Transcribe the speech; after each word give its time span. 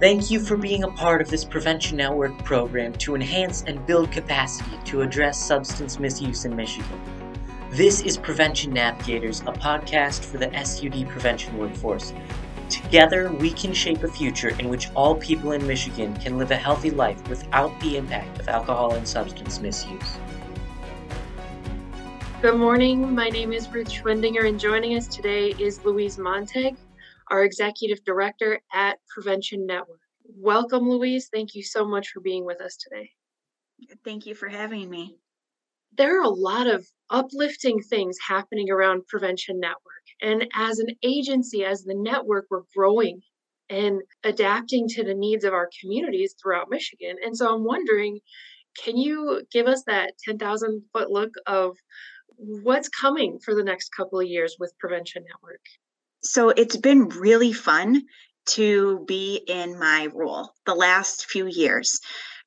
Thank 0.00 0.30
you 0.30 0.40
for 0.40 0.56
being 0.56 0.84
a 0.84 0.90
part 0.90 1.20
of 1.20 1.28
this 1.28 1.44
Prevention 1.44 1.98
Network 1.98 2.42
program 2.42 2.94
to 2.94 3.14
enhance 3.14 3.64
and 3.66 3.84
build 3.84 4.10
capacity 4.10 4.78
to 4.86 5.02
address 5.02 5.38
substance 5.38 5.98
misuse 5.98 6.46
in 6.46 6.56
Michigan. 6.56 6.98
This 7.70 8.00
is 8.00 8.16
Prevention 8.16 8.72
Navigators, 8.72 9.40
a 9.42 9.52
podcast 9.52 10.24
for 10.24 10.38
the 10.38 10.50
SUD 10.64 11.06
prevention 11.06 11.58
workforce. 11.58 12.14
Together, 12.70 13.30
we 13.30 13.50
can 13.50 13.74
shape 13.74 14.02
a 14.02 14.08
future 14.08 14.58
in 14.58 14.70
which 14.70 14.88
all 14.94 15.16
people 15.16 15.52
in 15.52 15.66
Michigan 15.66 16.16
can 16.16 16.38
live 16.38 16.50
a 16.50 16.56
healthy 16.56 16.90
life 16.90 17.28
without 17.28 17.78
the 17.80 17.98
impact 17.98 18.40
of 18.40 18.48
alcohol 18.48 18.94
and 18.94 19.06
substance 19.06 19.60
misuse. 19.60 20.16
Good 22.40 22.56
morning. 22.56 23.14
My 23.14 23.28
name 23.28 23.52
is 23.52 23.68
Ruth 23.68 23.90
Schwindinger, 23.90 24.48
and 24.48 24.58
joining 24.58 24.96
us 24.96 25.06
today 25.06 25.50
is 25.58 25.84
Louise 25.84 26.16
Montag, 26.16 26.78
our 27.30 27.44
Executive 27.44 28.04
Director 28.04 28.60
at 28.72 28.98
Prevention 29.08 29.66
Network. 29.66 30.00
Welcome, 30.24 30.88
Louise. 30.88 31.28
Thank 31.32 31.54
you 31.54 31.62
so 31.62 31.86
much 31.86 32.08
for 32.08 32.20
being 32.20 32.44
with 32.44 32.60
us 32.60 32.76
today. 32.76 33.10
Thank 34.04 34.26
you 34.26 34.34
for 34.34 34.48
having 34.48 34.90
me. 34.90 35.16
There 35.96 36.20
are 36.20 36.24
a 36.24 36.28
lot 36.28 36.66
of 36.66 36.86
uplifting 37.08 37.80
things 37.82 38.16
happening 38.26 38.70
around 38.70 39.06
Prevention 39.06 39.58
Network. 39.58 40.04
And 40.22 40.46
as 40.54 40.78
an 40.78 40.88
agency, 41.02 41.64
as 41.64 41.82
the 41.82 41.94
network, 41.94 42.46
we're 42.50 42.62
growing 42.76 43.22
and 43.68 44.02
adapting 44.24 44.88
to 44.88 45.04
the 45.04 45.14
needs 45.14 45.44
of 45.44 45.52
our 45.52 45.68
communities 45.80 46.34
throughout 46.40 46.70
Michigan. 46.70 47.16
And 47.24 47.36
so 47.36 47.54
I'm 47.54 47.64
wondering 47.64 48.20
can 48.84 48.96
you 48.96 49.42
give 49.50 49.66
us 49.66 49.82
that 49.84 50.12
10,000 50.24 50.82
foot 50.92 51.10
look 51.10 51.30
of 51.46 51.76
what's 52.36 52.88
coming 52.88 53.38
for 53.44 53.54
the 53.54 53.64
next 53.64 53.90
couple 53.90 54.20
of 54.20 54.26
years 54.26 54.56
with 54.58 54.78
Prevention 54.78 55.24
Network? 55.28 55.60
So 56.22 56.50
it's 56.50 56.76
been 56.76 57.08
really 57.08 57.52
fun 57.52 58.02
to 58.46 59.04
be 59.06 59.36
in 59.46 59.78
my 59.78 60.08
role 60.12 60.52
the 60.66 60.74
last 60.74 61.26
few 61.26 61.46
years. 61.46 62.00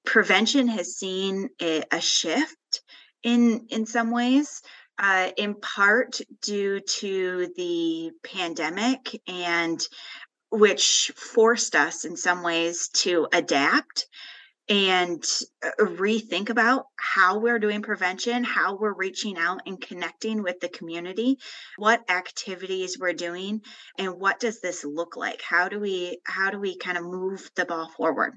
Prevention 0.06 0.68
has 0.68 0.98
seen 0.98 1.50
a, 1.62 1.84
a 1.92 2.02
shift 2.02 2.82
in 3.24 3.68
in 3.70 3.86
some 3.86 4.12
ways, 4.12 4.62
uh, 5.00 5.32
in 5.38 5.56
part 5.56 6.20
due 6.42 6.82
to 6.82 7.48
the 7.56 8.12
pandemic 8.24 9.22
and 9.28 9.86
which 10.52 11.12
forced 11.16 11.76
us 11.76 12.06
in 12.06 12.16
some 12.16 12.44
ways 12.44 12.90
to 12.90 13.28
adapt 13.34 14.08
and 14.70 15.24
uh, 15.64 15.70
rethink 15.80 16.50
about 16.50 16.86
how 16.96 17.40
we're 17.40 17.60
doing 17.60 17.82
prevention, 17.82 18.44
how 18.44 18.78
we're 18.78 18.94
reaching 18.94 19.38
out 19.38 19.62
and 19.66 19.82
connecting 19.82 20.42
with 20.42 20.60
the 20.60 20.70
community, 20.70 21.38
what 21.78 22.10
activities 22.10 22.98
we're 22.98 23.14
doing, 23.14 23.62
and 23.98 24.20
what 24.20 24.40
does 24.40 24.62
this 24.62 24.86
look 24.86 25.18
like? 25.18 25.42
How 25.42 25.68
do 25.68 25.80
we 25.80 26.20
how 26.24 26.50
do 26.50 26.60
we 26.60 26.78
kind 26.78 26.98
of 26.98 27.04
move 27.04 27.50
the 27.56 27.66
ball 27.66 27.90
forward? 27.90 28.34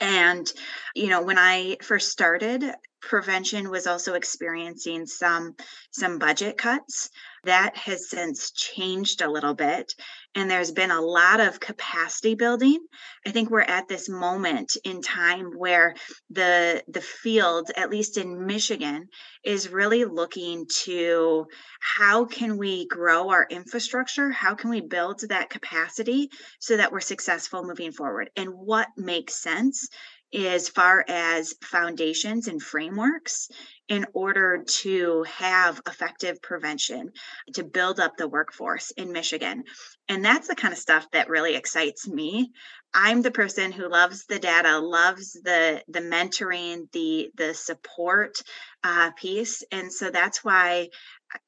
And 0.00 0.50
you 0.94 1.08
know, 1.08 1.22
when 1.22 1.38
I 1.38 1.76
first 1.82 2.10
started, 2.10 2.64
prevention 3.00 3.70
was 3.70 3.86
also 3.86 4.14
experiencing 4.14 5.06
some 5.06 5.54
some 5.90 6.18
budget 6.18 6.58
cuts. 6.58 7.10
That 7.44 7.76
has 7.76 8.10
since 8.10 8.50
changed 8.50 9.22
a 9.22 9.30
little 9.30 9.54
bit 9.54 9.94
and 10.34 10.50
there's 10.50 10.70
been 10.70 10.90
a 10.90 11.00
lot 11.00 11.40
of 11.40 11.60
capacity 11.60 12.34
building. 12.34 12.78
I 13.26 13.30
think 13.30 13.50
we're 13.50 13.60
at 13.60 13.88
this 13.88 14.08
moment 14.08 14.76
in 14.84 15.02
time 15.02 15.52
where 15.56 15.94
the 16.30 16.82
the 16.88 17.00
field 17.00 17.70
at 17.76 17.90
least 17.90 18.18
in 18.18 18.46
michigan 18.46 19.08
is 19.44 19.68
really 19.68 20.04
looking 20.04 20.66
to 20.84 21.46
how 21.80 22.24
can 22.24 22.58
we 22.58 22.86
grow 22.86 23.30
our 23.30 23.46
infrastructure? 23.50 24.30
How 24.30 24.54
can 24.54 24.70
we 24.70 24.80
build 24.80 25.20
that 25.28 25.50
capacity 25.50 26.30
so 26.58 26.76
that 26.76 26.92
we're 26.92 27.00
successful 27.00 27.64
moving 27.64 27.92
forward? 27.92 28.30
And 28.36 28.50
what 28.50 28.88
makes 28.96 29.42
sense 29.42 29.88
as 30.34 30.68
far 30.68 31.04
as 31.08 31.54
foundations 31.62 32.48
and 32.48 32.62
frameworks 32.62 33.48
in 33.88 34.06
order 34.12 34.64
to 34.66 35.22
have 35.24 35.80
effective 35.86 36.40
prevention 36.42 37.10
to 37.54 37.64
build 37.64 37.98
up 37.98 38.16
the 38.16 38.28
workforce 38.28 38.90
in 38.92 39.12
Michigan. 39.12 39.64
And 40.08 40.24
that's 40.24 40.48
the 40.48 40.54
kind 40.54 40.72
of 40.72 40.78
stuff 40.78 41.10
that 41.12 41.30
really 41.30 41.54
excites 41.54 42.06
me. 42.06 42.52
I'm 42.92 43.22
the 43.22 43.30
person 43.30 43.72
who 43.72 43.88
loves 43.88 44.26
the 44.26 44.38
data, 44.38 44.78
loves 44.78 45.32
the 45.32 45.82
the 45.88 46.00
mentoring, 46.00 46.90
the 46.92 47.30
the 47.36 47.52
support 47.54 48.40
uh, 48.82 49.10
piece, 49.12 49.62
and 49.70 49.92
so 49.92 50.10
that's 50.10 50.42
why 50.42 50.88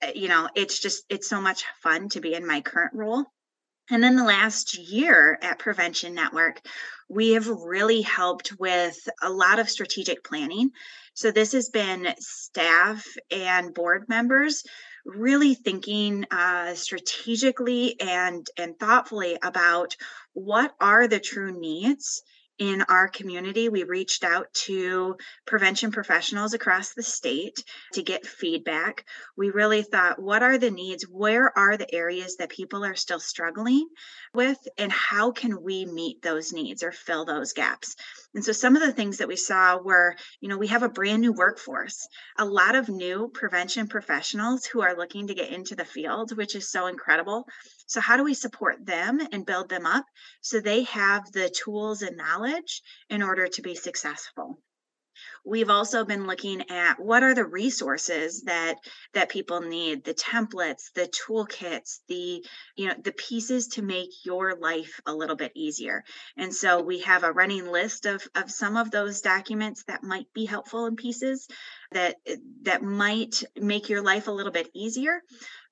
uh, 0.02 0.10
you 0.14 0.28
know 0.28 0.48
it's 0.54 0.78
just 0.78 1.04
it's 1.08 1.28
so 1.28 1.40
much 1.40 1.64
fun 1.82 2.10
to 2.10 2.20
be 2.20 2.34
in 2.34 2.46
my 2.46 2.60
current 2.60 2.92
role 2.94 3.24
and 3.90 4.02
then 4.02 4.16
the 4.16 4.24
last 4.24 4.78
year 4.78 5.38
at 5.42 5.58
Prevention 5.58 6.14
Network, 6.14 6.60
we 7.08 7.32
have 7.32 7.48
really 7.48 8.02
helped 8.02 8.58
with 8.58 8.96
a 9.22 9.30
lot 9.30 9.58
of 9.58 9.68
strategic 9.68 10.22
planning. 10.24 10.70
So 11.14 11.30
this 11.30 11.52
has 11.52 11.68
been 11.68 12.14
staff 12.18 13.04
and 13.30 13.74
board 13.74 14.08
members 14.08 14.62
really 15.04 15.54
thinking 15.54 16.24
uh, 16.30 16.74
strategically 16.74 18.00
and 18.00 18.46
and 18.56 18.78
thoughtfully 18.78 19.38
about 19.42 19.96
what 20.34 20.74
are 20.80 21.08
the 21.08 21.20
true 21.20 21.58
needs 21.58 22.22
in 22.60 22.82
our 22.82 23.08
community, 23.08 23.70
we 23.70 23.84
reached 23.84 24.22
out 24.22 24.52
to 24.52 25.16
prevention 25.46 25.90
professionals 25.90 26.52
across 26.52 26.92
the 26.92 27.02
state 27.02 27.64
to 27.94 28.02
get 28.02 28.26
feedback. 28.26 29.06
We 29.34 29.48
really 29.48 29.82
thought, 29.82 30.22
what 30.22 30.42
are 30.42 30.58
the 30.58 30.70
needs? 30.70 31.04
Where 31.04 31.56
are 31.58 31.78
the 31.78 31.92
areas 31.92 32.36
that 32.36 32.50
people 32.50 32.84
are 32.84 32.94
still 32.94 33.18
struggling 33.18 33.88
with? 34.34 34.58
And 34.76 34.92
how 34.92 35.32
can 35.32 35.62
we 35.62 35.86
meet 35.86 36.20
those 36.20 36.52
needs 36.52 36.82
or 36.82 36.92
fill 36.92 37.24
those 37.24 37.54
gaps? 37.54 37.96
And 38.32 38.44
so 38.44 38.52
some 38.52 38.76
of 38.76 38.82
the 38.82 38.92
things 38.92 39.18
that 39.18 39.26
we 39.26 39.34
saw 39.34 39.76
were, 39.78 40.14
you 40.40 40.48
know, 40.48 40.56
we 40.56 40.68
have 40.68 40.84
a 40.84 40.88
brand 40.88 41.20
new 41.20 41.32
workforce, 41.32 42.06
a 42.38 42.44
lot 42.44 42.76
of 42.76 42.88
new 42.88 43.28
prevention 43.34 43.88
professionals 43.88 44.66
who 44.66 44.82
are 44.82 44.96
looking 44.96 45.26
to 45.26 45.34
get 45.34 45.50
into 45.50 45.74
the 45.74 45.84
field, 45.84 46.36
which 46.36 46.54
is 46.54 46.70
so 46.70 46.86
incredible. 46.86 47.48
So, 47.86 48.00
how 48.00 48.16
do 48.16 48.22
we 48.22 48.34
support 48.34 48.86
them 48.86 49.20
and 49.32 49.44
build 49.44 49.68
them 49.68 49.84
up 49.84 50.06
so 50.42 50.60
they 50.60 50.84
have 50.84 51.32
the 51.32 51.50
tools 51.50 52.02
and 52.02 52.16
knowledge 52.16 52.82
in 53.08 53.22
order 53.22 53.48
to 53.48 53.62
be 53.62 53.74
successful? 53.74 54.62
We've 55.44 55.70
also 55.70 56.04
been 56.04 56.26
looking 56.26 56.70
at 56.70 57.00
what 57.00 57.22
are 57.22 57.34
the 57.34 57.44
resources 57.44 58.42
that 58.42 58.76
that 59.14 59.28
people 59.28 59.60
need 59.60 60.04
the 60.04 60.14
templates 60.14 60.92
the 60.94 61.08
toolkits 61.08 62.00
the 62.08 62.44
you 62.76 62.88
know 62.88 62.94
the 63.02 63.12
pieces 63.12 63.68
to 63.68 63.82
make 63.82 64.10
your 64.24 64.56
life 64.56 65.00
a 65.06 65.14
little 65.14 65.36
bit 65.36 65.52
easier. 65.54 66.04
And 66.36 66.54
so 66.54 66.82
we 66.82 67.00
have 67.00 67.24
a 67.24 67.32
running 67.32 67.70
list 67.70 68.06
of 68.06 68.26
of 68.34 68.50
some 68.50 68.76
of 68.76 68.90
those 68.90 69.20
documents 69.20 69.84
that 69.84 70.02
might 70.02 70.32
be 70.34 70.44
helpful 70.44 70.86
in 70.86 70.96
pieces 70.96 71.48
that 71.92 72.16
that 72.62 72.82
might 72.82 73.42
make 73.56 73.88
your 73.88 74.02
life 74.02 74.28
a 74.28 74.32
little 74.32 74.52
bit 74.52 74.70
easier 74.74 75.22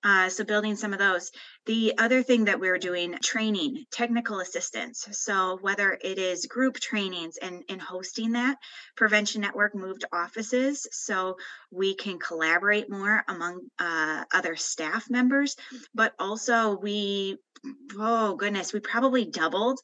uh, 0.04 0.28
so 0.28 0.44
building 0.44 0.76
some 0.76 0.92
of 0.92 0.98
those. 0.98 1.30
The 1.66 1.94
other 1.98 2.22
thing 2.22 2.44
that 2.44 2.60
we're 2.60 2.78
doing, 2.78 3.16
training, 3.22 3.84
technical 3.90 4.40
assistance. 4.40 5.06
So 5.12 5.58
whether 5.60 5.98
it 6.00 6.18
is 6.18 6.46
group 6.46 6.78
trainings 6.78 7.36
and, 7.36 7.64
and 7.68 7.80
hosting 7.80 8.32
that, 8.32 8.58
Prevention 8.96 9.40
Network 9.40 9.74
moved 9.74 10.04
offices 10.12 10.86
so 10.92 11.36
we 11.70 11.94
can 11.94 12.18
collaborate 12.18 12.90
more 12.90 13.24
among 13.28 13.60
uh, 13.78 14.24
other 14.32 14.56
staff 14.56 15.10
members. 15.10 15.56
But 15.94 16.14
also 16.18 16.78
we, 16.78 17.38
oh 17.98 18.36
goodness, 18.36 18.72
we 18.72 18.80
probably 18.80 19.24
doubled 19.24 19.80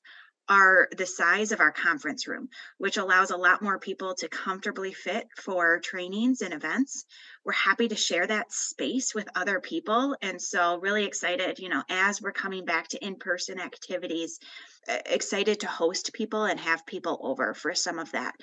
are 0.48 0.88
the 0.96 1.06
size 1.06 1.52
of 1.52 1.60
our 1.60 1.72
conference 1.72 2.26
room, 2.26 2.48
which 2.78 2.96
allows 2.96 3.30
a 3.30 3.36
lot 3.36 3.62
more 3.62 3.78
people 3.78 4.14
to 4.14 4.28
comfortably 4.28 4.92
fit 4.92 5.28
for 5.36 5.80
trainings 5.80 6.42
and 6.42 6.52
events. 6.52 7.04
We're 7.44 7.52
happy 7.52 7.88
to 7.88 7.96
share 7.96 8.26
that 8.26 8.52
space 8.52 9.14
with 9.14 9.28
other 9.34 9.60
people. 9.60 10.16
And 10.22 10.40
so, 10.40 10.78
really 10.78 11.04
excited, 11.04 11.58
you 11.58 11.68
know, 11.68 11.82
as 11.88 12.20
we're 12.20 12.32
coming 12.32 12.64
back 12.64 12.88
to 12.88 13.04
in 13.04 13.16
person 13.16 13.58
activities, 13.60 14.38
excited 14.86 15.60
to 15.60 15.66
host 15.66 16.12
people 16.12 16.44
and 16.44 16.60
have 16.60 16.86
people 16.86 17.18
over 17.22 17.54
for 17.54 17.74
some 17.74 17.98
of 17.98 18.12
that 18.12 18.34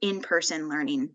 in 0.00 0.22
person 0.22 0.68
learning 0.68 1.10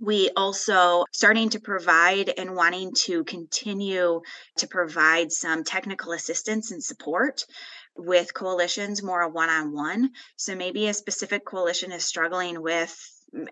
we 0.00 0.30
also 0.36 1.04
starting 1.12 1.48
to 1.50 1.60
provide 1.60 2.32
and 2.38 2.54
wanting 2.54 2.92
to 2.94 3.24
continue 3.24 4.20
to 4.56 4.66
provide 4.68 5.32
some 5.32 5.64
technical 5.64 6.12
assistance 6.12 6.70
and 6.70 6.82
support 6.82 7.44
with 7.98 8.32
coalitions 8.32 9.02
more 9.02 9.28
one 9.28 9.50
on 9.50 9.72
one. 9.72 10.12
So 10.36 10.54
maybe 10.54 10.86
a 10.86 10.94
specific 10.94 11.44
coalition 11.44 11.92
is 11.92 12.04
struggling 12.04 12.62
with 12.62 12.96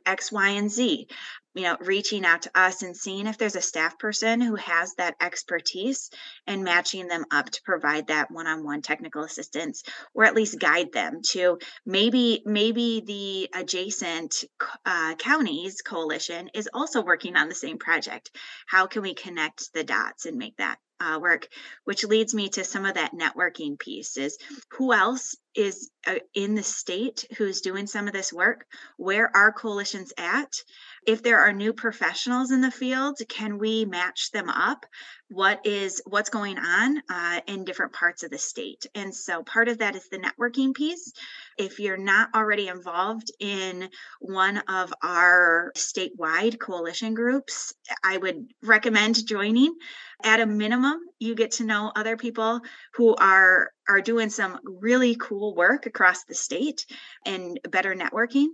X, 0.07 0.33
Y, 0.33 0.49
and 0.51 0.71
Z. 0.71 1.09
You 1.55 1.63
know, 1.63 1.77
reaching 1.81 2.25
out 2.25 2.43
to 2.43 2.51
us 2.59 2.83
and 2.83 2.97
seeing 2.97 3.27
if 3.27 3.39
there's 3.39 3.57
a 3.57 3.63
staff 3.63 3.99
person 3.99 4.41
who 4.41 4.55
has 4.57 4.95
that 4.95 5.17
expertise 5.21 6.11
and 6.47 6.65
matching 6.65 7.09
them 7.09 7.25
up 7.31 7.51
to 7.51 7.63
provide 7.63 8.07
that 8.07 8.31
one-on-one 8.31 8.83
technical 8.83 9.23
assistance 9.23 9.83
or 10.15 10.25
at 10.25 10.35
least 10.35 10.59
guide 10.59 10.93
them 10.93 11.21
to 11.31 11.59
maybe 11.85 12.43
maybe 12.45 13.03
the 13.07 13.59
adjacent 13.59 14.45
uh, 14.85 15.15
counties 15.17 15.83
coalition 15.83 16.51
is 16.55 16.69
also 16.73 17.03
working 17.03 17.37
on 17.37 17.49
the 17.49 17.55
same 17.55 17.79
project. 17.79 18.31
How 18.67 18.87
can 18.87 19.03
we 19.03 19.15
connect 19.15 19.73
the 19.73 19.85
dots 19.85 20.27
and 20.27 20.37
make 20.37 20.57
that 20.59 20.79
uh, 21.01 21.19
work, 21.21 21.49
which 21.85 22.05
leads 22.05 22.35
me 22.35 22.49
to 22.49 22.65
some 22.65 22.85
of 22.85 22.95
that 22.95 23.13
networking 23.13 23.79
piece 23.79 24.17
is 24.17 24.39
who 24.71 24.93
else 24.93 25.37
is 25.55 25.91
uh, 26.07 26.17
in 26.35 26.55
the 26.55 26.63
state 26.63 27.27
who's 27.37 27.61
doing 27.61 27.87
some 27.87 28.07
of 28.07 28.13
this 28.13 28.33
work? 28.33 28.67
Where 28.97 29.35
are 29.35 29.53
coalitions 29.53 30.13
at 30.19 30.53
if 31.07 31.23
there 31.23 31.39
are 31.39 31.53
new 31.53 31.73
professionals 31.73 32.51
in 32.51 32.61
the 32.61 32.71
field 32.71 33.19
can 33.29 33.59
we 33.59 33.85
match 33.85 34.31
them 34.33 34.51
up? 34.51 34.87
What 35.29 35.65
is 35.65 36.03
what's 36.07 36.31
going 36.31 36.59
on 36.59 37.03
uh, 37.11 37.41
in 37.47 37.65
different 37.65 37.93
parts 37.93 38.23
of 38.23 38.31
the 38.31 38.39
state? 38.39 38.87
And 38.95 39.15
so 39.15 39.43
part 39.43 39.69
of 39.69 39.79
that 39.79 39.97
is 39.97 40.09
the 40.09 40.19
networking 40.19 40.75
piece. 40.75 41.13
If 41.59 41.79
you're 41.81 41.97
not 41.97 42.31
already 42.35 42.69
involved 42.69 43.31
in 43.41 43.89
one 44.21 44.59
of 44.69 44.93
our 45.03 45.73
statewide 45.77 46.59
coalition 46.59 47.15
groups 47.15 47.75
i 48.05 48.17
would 48.17 48.47
recommend 48.63 49.27
joining. 49.27 49.75
At 50.23 50.41
a 50.41 50.47
minimum 50.47 50.99
you 51.19 51.35
get 51.35 51.53
to 51.53 51.65
know 51.65 51.93
other 51.95 52.17
people 52.17 52.61
who 52.95 53.15
are 53.17 53.71
are 53.89 54.01
doing 54.01 54.31
some 54.31 54.59
really 54.65 55.15
cool 55.17 55.55
work 55.55 55.87
across 55.87 56.25
the 56.25 56.35
state 56.35 56.87
and 57.25 57.61
better 57.71 57.95
networking 57.95 58.49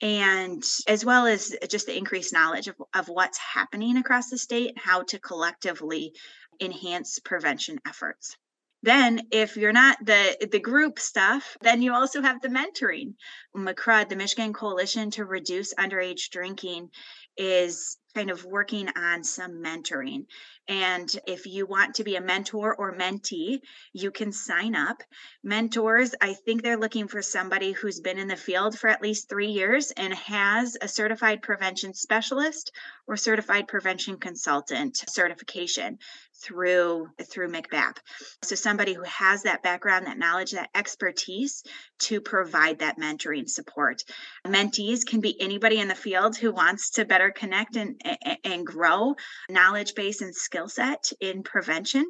and 0.00 0.64
as 0.86 1.04
well 1.04 1.26
as 1.26 1.56
just 1.68 1.86
the 1.86 1.96
increased 1.96 2.32
knowledge 2.32 2.68
of, 2.68 2.76
of 2.94 3.08
what's 3.08 3.38
happening 3.38 3.96
across 3.96 4.30
the 4.30 4.38
state 4.38 4.70
and 4.70 4.78
how 4.78 5.02
to 5.02 5.18
collectively 5.18 6.12
enhance 6.60 7.18
prevention 7.18 7.78
efforts. 7.86 8.36
Then 8.82 9.22
if 9.32 9.56
you're 9.56 9.72
not 9.72 9.98
the 10.04 10.48
the 10.52 10.60
group 10.60 11.00
stuff 11.00 11.56
then 11.62 11.82
you 11.82 11.92
also 11.92 12.22
have 12.22 12.40
the 12.40 12.48
mentoring. 12.48 13.14
MCRUD, 13.56 14.08
the 14.08 14.16
michigan 14.16 14.52
coalition 14.52 15.10
to 15.12 15.24
reduce 15.24 15.74
underage 15.74 16.30
drinking 16.30 16.90
is 17.36 17.96
kind 18.14 18.30
of 18.30 18.44
working 18.44 18.88
on 18.96 19.22
some 19.24 19.62
mentoring. 19.62 20.26
And 20.66 21.10
if 21.26 21.46
you 21.46 21.64
want 21.64 21.94
to 21.94 22.04
be 22.04 22.16
a 22.16 22.20
mentor 22.20 22.74
or 22.74 22.94
mentee, 22.94 23.60
you 23.94 24.10
can 24.10 24.32
sign 24.32 24.74
up. 24.74 25.02
Mentors, 25.42 26.14
I 26.20 26.34
think 26.34 26.62
they're 26.62 26.76
looking 26.76 27.08
for 27.08 27.22
somebody 27.22 27.72
who's 27.72 28.00
been 28.00 28.18
in 28.18 28.28
the 28.28 28.36
field 28.36 28.78
for 28.78 28.88
at 28.88 29.00
least 29.00 29.28
three 29.28 29.48
years 29.48 29.92
and 29.92 30.12
has 30.12 30.76
a 30.80 30.88
certified 30.88 31.40
prevention 31.40 31.94
specialist 31.94 32.72
or 33.06 33.16
certified 33.16 33.66
prevention 33.66 34.18
consultant 34.18 35.02
certification 35.08 35.98
through 36.34 37.08
through 37.22 37.50
MCBAP. 37.50 37.96
So 38.42 38.54
somebody 38.54 38.92
who 38.92 39.02
has 39.02 39.42
that 39.42 39.62
background, 39.62 40.06
that 40.06 40.18
knowledge, 40.18 40.52
that 40.52 40.70
expertise 40.74 41.64
to 42.00 42.20
provide 42.20 42.80
that 42.80 42.98
mentoring 42.98 43.48
support. 43.48 44.04
Mentees 44.46 45.06
can 45.06 45.20
be 45.20 45.40
anybody 45.40 45.78
in 45.78 45.88
the 45.88 45.94
field 45.94 46.36
who 46.36 46.52
wants 46.52 46.90
to 46.90 47.04
better 47.04 47.30
connect 47.30 47.76
and 47.76 47.97
and 48.44 48.66
grow 48.66 49.14
knowledge 49.48 49.94
base 49.94 50.20
and 50.20 50.34
skill 50.34 50.68
set 50.68 51.12
in 51.20 51.42
prevention. 51.42 52.04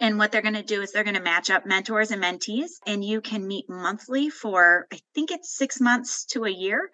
And 0.00 0.18
what 0.18 0.32
they're 0.32 0.42
going 0.42 0.54
to 0.54 0.62
do 0.62 0.82
is 0.82 0.90
they're 0.90 1.04
going 1.04 1.14
to 1.14 1.22
match 1.22 1.48
up 1.48 1.64
mentors 1.64 2.10
and 2.10 2.22
mentees, 2.22 2.70
and 2.86 3.04
you 3.04 3.20
can 3.20 3.46
meet 3.46 3.68
monthly 3.68 4.30
for, 4.30 4.88
I 4.92 4.98
think 5.14 5.30
it's 5.30 5.56
six 5.56 5.80
months 5.80 6.24
to 6.26 6.44
a 6.44 6.50
year 6.50 6.90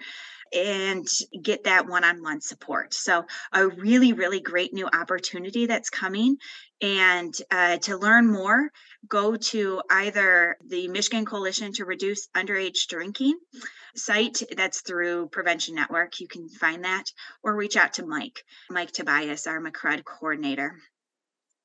and 0.52 1.06
get 1.42 1.64
that 1.64 1.86
one 1.86 2.04
on 2.04 2.22
one 2.22 2.40
support. 2.40 2.92
So, 2.92 3.24
a 3.52 3.68
really, 3.68 4.12
really 4.12 4.40
great 4.40 4.74
new 4.74 4.86
opportunity 4.86 5.66
that's 5.66 5.90
coming. 5.90 6.36
And 6.80 7.34
uh, 7.50 7.78
to 7.78 7.96
learn 7.96 8.30
more, 8.30 8.70
go 9.08 9.36
to 9.36 9.82
either 9.90 10.56
the 10.64 10.88
Michigan 10.88 11.24
Coalition 11.24 11.72
to 11.74 11.84
Reduce 11.84 12.28
Underage 12.36 12.86
Drinking 12.88 13.38
site 13.96 14.42
that's 14.56 14.82
through 14.82 15.28
Prevention 15.28 15.74
Network. 15.74 16.20
You 16.20 16.28
can 16.28 16.48
find 16.48 16.84
that 16.84 17.04
or 17.42 17.54
reach 17.54 17.76
out 17.76 17.94
to 17.94 18.06
Mike, 18.06 18.44
Mike 18.70 18.92
Tobias, 18.92 19.46
our 19.46 19.60
MCRUD 19.60 20.04
coordinator. 20.04 20.76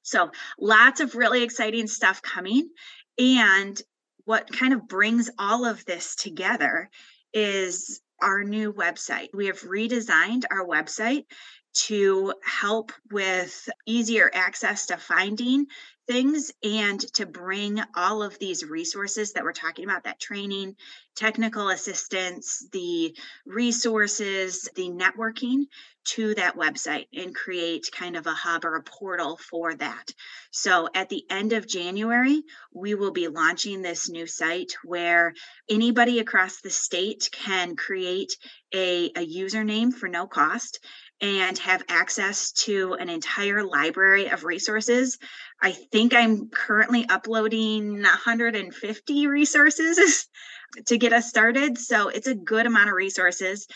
So, 0.02 0.32
lots 0.60 1.00
of 1.00 1.16
really 1.16 1.44
exciting 1.44 1.88
stuff 1.88 2.22
coming. 2.22 2.70
And 3.18 3.80
what 4.26 4.52
kind 4.52 4.74
of 4.74 4.88
brings 4.88 5.30
all 5.38 5.66
of 5.66 5.86
this 5.86 6.16
together 6.16 6.90
is 7.34 8.02
our 8.22 8.44
new 8.44 8.74
website. 8.74 9.30
We 9.34 9.48
have 9.48 9.62
redesigned 9.62 10.44
our 10.50 10.66
website 10.66 11.26
to 11.74 12.34
help 12.44 12.92
with 13.12 13.70
easier 13.86 14.30
access 14.34 14.88
to 14.88 14.98
finding 14.98 15.68
things 16.08 16.52
and 16.64 17.00
to 17.14 17.26
bring 17.26 17.82
all 17.96 18.24
of 18.24 18.38
these 18.40 18.66
resources 18.66 19.34
that 19.34 19.44
we're 19.44 19.54
talking 19.54 19.86
about 19.86 20.04
that 20.04 20.20
training, 20.20 20.76
technical 21.16 21.70
assistance, 21.70 22.68
the 22.72 23.16
resources, 23.46 24.68
the 24.76 24.90
networking 24.90 25.66
to 26.06 26.36
that 26.36 26.58
website 26.58 27.08
and 27.14 27.34
create 27.34 27.90
kind 27.94 28.18
of 28.18 28.28
a 28.28 28.34
hub 28.34 28.66
or 28.66 28.76
a 28.76 28.84
portal 28.84 29.38
for 29.38 29.74
that. 29.76 30.12
So 30.52 30.90
at 30.94 31.08
the 31.08 31.24
end 31.30 31.54
of 31.54 31.68
January, 31.68 32.44
we 32.74 32.96
will 32.96 33.12
be 33.12 33.30
launching 33.30 33.82
this 33.82 34.10
new 34.10 34.28
site 34.28 34.74
where 34.84 35.34
anybody 35.70 36.20
across 36.20 36.60
the 36.60 36.70
state 36.70 37.30
can 37.32 37.78
create 37.78 38.36
a, 38.74 39.06
a 39.16 39.26
username 39.26 39.94
for 39.94 40.10
no 40.10 40.28
cost 40.28 40.80
and 41.22 41.58
have 41.60 41.84
access 41.88 42.52
to 42.52 42.94
an 42.96 43.10
entire 43.10 43.64
library 43.64 44.30
of 44.30 44.44
resources. 44.44 45.18
I 45.62 45.72
think 45.72 46.14
I'm 46.14 46.50
currently 46.50 47.06
uploading 47.08 48.02
150 48.02 49.28
resources 49.28 50.28
to 50.88 50.98
get 50.98 51.14
us 51.14 51.30
started. 51.30 51.78
So 51.78 52.10
it's 52.10 52.28
a 52.28 52.36
good 52.36 52.66
amount 52.66 52.90
of 52.90 52.96
resources. 52.96 53.68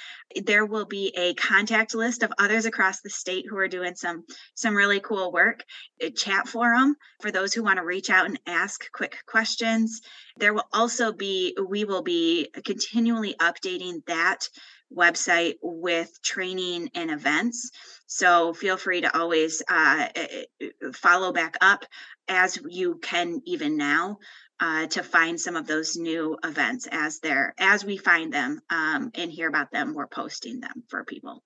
There 0.43 0.65
will 0.65 0.85
be 0.85 1.13
a 1.15 1.33
contact 1.35 1.95
list 1.95 2.23
of 2.23 2.33
others 2.37 2.65
across 2.65 3.01
the 3.01 3.09
state 3.09 3.45
who 3.49 3.57
are 3.57 3.67
doing 3.67 3.95
some 3.95 4.25
some 4.55 4.75
really 4.75 4.99
cool 4.99 5.31
work. 5.31 5.63
A 6.01 6.09
chat 6.09 6.47
forum 6.47 6.95
for 7.21 7.31
those 7.31 7.53
who 7.53 7.63
want 7.63 7.77
to 7.77 7.85
reach 7.85 8.09
out 8.09 8.25
and 8.25 8.39
ask 8.45 8.91
quick 8.91 9.17
questions. 9.25 10.01
There 10.37 10.53
will 10.53 10.67
also 10.73 11.13
be 11.13 11.55
we 11.69 11.85
will 11.85 12.03
be 12.03 12.49
continually 12.65 13.35
updating 13.39 14.05
that 14.07 14.49
website 14.95 15.55
with 15.61 16.09
training 16.23 16.89
and 16.95 17.11
events. 17.11 17.71
So 18.07 18.53
feel 18.53 18.77
free 18.77 19.01
to 19.01 19.17
always 19.17 19.61
uh, 19.69 20.07
eh, 20.15 20.43
eh, 20.61 20.67
follow 20.93 21.31
back 21.31 21.57
up 21.61 21.85
as 22.27 22.57
you 22.67 22.95
can 23.01 23.41
even 23.45 23.77
now 23.77 24.19
uh, 24.59 24.87
to 24.87 25.03
find 25.03 25.39
some 25.39 25.55
of 25.55 25.67
those 25.67 25.97
new 25.97 26.37
events 26.43 26.87
as 26.91 27.19
they're 27.19 27.53
as 27.59 27.85
we 27.85 27.97
find 27.97 28.33
them 28.33 28.59
um, 28.69 29.11
and 29.13 29.31
hear 29.31 29.47
about 29.47 29.71
them. 29.71 29.93
We're 29.93 30.07
posting 30.07 30.59
them 30.59 30.83
for 30.89 31.03
people. 31.03 31.43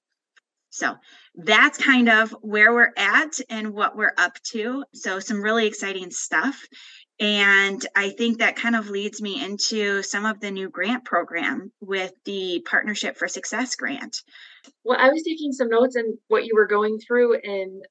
So 0.71 0.95
that's 1.35 1.77
kind 1.77 2.07
of 2.07 2.31
where 2.41 2.73
we're 2.73 2.93
at 2.95 3.37
and 3.49 3.73
what 3.73 3.97
we're 3.97 4.13
up 4.17 4.37
to. 4.51 4.85
So 4.93 5.19
some 5.19 5.41
really 5.41 5.67
exciting 5.67 6.11
stuff. 6.11 6.65
And 7.21 7.85
I 7.95 8.09
think 8.09 8.39
that 8.39 8.55
kind 8.55 8.75
of 8.75 8.89
leads 8.89 9.21
me 9.21 9.45
into 9.45 10.01
some 10.01 10.25
of 10.25 10.39
the 10.39 10.49
new 10.49 10.69
grant 10.69 11.05
program 11.05 11.71
with 11.79 12.11
the 12.25 12.65
Partnership 12.65 13.15
for 13.15 13.27
Success 13.27 13.75
grant. 13.75 14.23
Well, 14.83 14.97
I 14.99 15.09
was 15.09 15.21
taking 15.21 15.51
some 15.51 15.69
notes 15.69 15.95
and 15.95 16.17
what 16.29 16.45
you 16.45 16.53
were 16.55 16.65
going 16.65 16.97
through, 16.97 17.39
and 17.43 17.85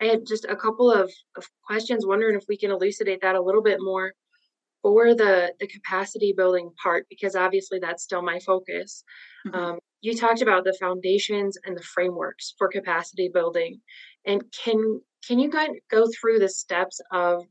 I 0.00 0.04
had 0.04 0.26
just 0.26 0.44
a 0.44 0.54
couple 0.54 0.92
of, 0.92 1.12
of 1.36 1.44
questions, 1.66 2.06
wondering 2.06 2.36
if 2.36 2.44
we 2.48 2.56
can 2.56 2.70
elucidate 2.70 3.22
that 3.22 3.34
a 3.34 3.42
little 3.42 3.64
bit 3.64 3.78
more 3.80 4.12
for 4.80 5.12
the, 5.12 5.52
the 5.58 5.66
capacity 5.66 6.32
building 6.36 6.70
part, 6.80 7.06
because 7.10 7.34
obviously 7.34 7.80
that's 7.80 8.04
still 8.04 8.22
my 8.22 8.38
focus. 8.38 9.02
Mm-hmm. 9.44 9.58
Um, 9.58 9.78
you 10.02 10.16
talked 10.16 10.40
about 10.40 10.62
the 10.62 10.76
foundations 10.78 11.58
and 11.64 11.76
the 11.76 11.82
frameworks 11.82 12.54
for 12.56 12.68
capacity 12.68 13.28
building. 13.28 13.80
And 14.24 14.44
can 14.64 15.00
can 15.26 15.40
you 15.40 15.50
go 15.90 16.06
through 16.20 16.38
the 16.38 16.48
steps 16.48 17.00
of 17.10 17.44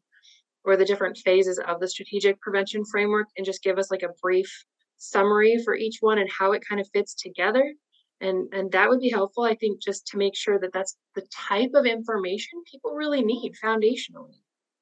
or 0.67 0.75
the 0.75 0.85
different 0.85 1.17
phases 1.17 1.59
of 1.59 1.79
the 1.79 1.87
strategic 1.87 2.39
prevention 2.41 2.83
framework 2.85 3.27
and 3.37 3.45
just 3.45 3.63
give 3.63 3.79
us 3.79 3.89
like 3.89 4.03
a 4.03 4.13
brief 4.21 4.65
summary 4.97 5.57
for 5.63 5.75
each 5.75 5.97
one 6.01 6.19
and 6.19 6.29
how 6.29 6.51
it 6.51 6.61
kind 6.67 6.81
of 6.81 6.87
fits 6.93 7.15
together. 7.15 7.73
And 8.19 8.53
and 8.53 8.71
that 8.73 8.89
would 8.89 8.99
be 8.99 9.09
helpful 9.09 9.43
i 9.43 9.53
think 9.53 9.79
just 9.79 10.07
to 10.07 10.17
make 10.17 10.35
sure 10.35 10.59
that 10.59 10.73
that's 10.73 10.97
the 11.13 11.21
type 11.31 11.71
of 11.75 11.85
information 11.85 12.63
people 12.69 12.91
really 12.91 13.23
need 13.23 13.53
foundationally. 13.63 14.33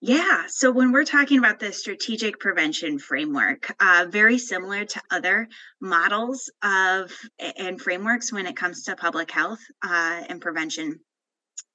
Yeah. 0.02 0.44
So 0.48 0.72
when 0.72 0.92
we're 0.92 1.06
talking 1.06 1.40
about 1.40 1.60
the 1.60 1.74
strategic 1.74 2.40
prevention 2.40 3.00
framework, 3.00 3.74
uh, 3.80 4.06
very 4.10 4.38
similar 4.38 4.86
to 4.86 5.02
other 5.10 5.48
models 5.82 6.52
of 6.62 7.12
and 7.40 7.82
frameworks 7.82 8.32
when 8.32 8.46
it 8.46 8.56
comes 8.56 8.84
to 8.84 8.96
public 8.96 9.32
health 9.32 9.62
uh, 9.82 10.24
and 10.30 10.40
prevention 10.42 11.00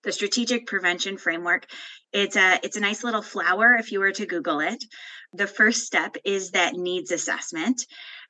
the 0.03 0.13
strategic 0.13 0.67
prevention 0.67 1.19
framework 1.19 1.67
it's 2.13 2.37
a 2.37 2.59
it's 2.63 2.77
a 2.77 2.81
nice 2.81 3.05
little 3.05 3.23
flower 3.23 3.75
if 3.75 3.93
you 3.93 4.01
were 4.01 4.13
to 4.13 4.27
google 4.27 4.61
it. 4.61 4.85
The 5.33 5.47
first 5.47 5.85
step 5.85 6.17
is 6.25 6.51
that 6.51 6.75
needs 6.75 7.13
assessment 7.13 7.85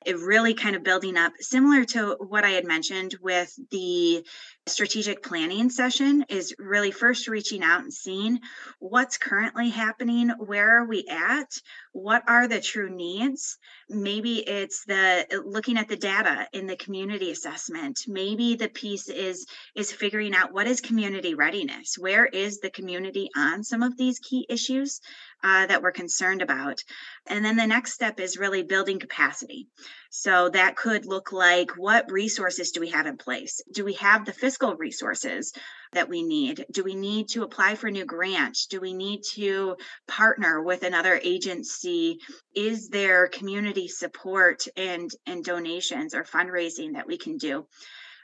it 0.05 0.17
really 0.17 0.53
kind 0.53 0.75
of 0.75 0.83
building 0.83 1.17
up 1.17 1.33
similar 1.39 1.85
to 1.85 2.15
what 2.19 2.43
i 2.43 2.51
had 2.51 2.65
mentioned 2.65 3.15
with 3.21 3.53
the 3.71 4.25
strategic 4.67 5.23
planning 5.23 5.69
session 5.69 6.25
is 6.29 6.53
really 6.59 6.91
first 6.91 7.27
reaching 7.27 7.63
out 7.63 7.81
and 7.81 7.93
seeing 7.93 8.39
what's 8.79 9.17
currently 9.17 9.69
happening 9.69 10.29
where 10.39 10.77
are 10.79 10.85
we 10.85 11.05
at 11.09 11.51
what 11.93 12.23
are 12.27 12.47
the 12.47 12.61
true 12.61 12.89
needs? 12.89 13.57
Maybe 13.89 14.37
it's 14.37 14.85
the 14.85 15.43
looking 15.45 15.77
at 15.77 15.89
the 15.89 15.97
data 15.97 16.47
in 16.53 16.65
the 16.65 16.77
community 16.77 17.31
assessment. 17.31 18.01
Maybe 18.07 18.55
the 18.55 18.69
piece 18.69 19.09
is 19.09 19.45
is 19.75 19.91
figuring 19.91 20.33
out 20.33 20.53
what 20.53 20.67
is 20.67 20.79
community 20.79 21.35
readiness? 21.35 21.97
Where 21.97 22.25
is 22.25 22.59
the 22.59 22.69
community 22.69 23.29
on 23.35 23.63
some 23.63 23.83
of 23.83 23.97
these 23.97 24.19
key 24.19 24.45
issues 24.49 25.01
uh, 25.43 25.65
that 25.65 25.81
we're 25.81 25.91
concerned 25.91 26.41
about. 26.41 26.83
And 27.27 27.43
then 27.43 27.55
the 27.55 27.67
next 27.67 27.93
step 27.93 28.19
is 28.19 28.37
really 28.37 28.63
building 28.63 28.99
capacity. 28.99 29.67
So 30.09 30.49
that 30.49 30.75
could 30.75 31.05
look 31.05 31.31
like 31.31 31.77
what 31.77 32.11
resources 32.11 32.71
do 32.71 32.81
we 32.81 32.89
have 32.89 33.07
in 33.07 33.17
place? 33.17 33.61
Do 33.73 33.85
we 33.85 33.93
have 33.93 34.25
the 34.25 34.33
fiscal 34.33 34.75
resources 34.75 35.53
that 35.93 36.09
we 36.09 36.21
need? 36.23 36.65
Do 36.71 36.83
we 36.83 36.95
need 36.95 37.29
to 37.29 37.43
apply 37.43 37.75
for 37.75 37.89
new 37.89 38.05
grants? 38.05 38.65
Do 38.65 38.81
we 38.81 38.93
need 38.93 39.21
to 39.33 39.77
partner 40.07 40.61
with 40.61 40.83
another 40.83 41.19
agency? 41.23 42.19
Is 42.53 42.89
there 42.89 43.27
community 43.27 43.87
support 43.87 44.67
and, 44.75 45.09
and 45.25 45.43
donations 45.43 46.13
or 46.13 46.23
fundraising 46.23 46.93
that 46.93 47.07
we 47.07 47.17
can 47.17 47.37
do? 47.37 47.67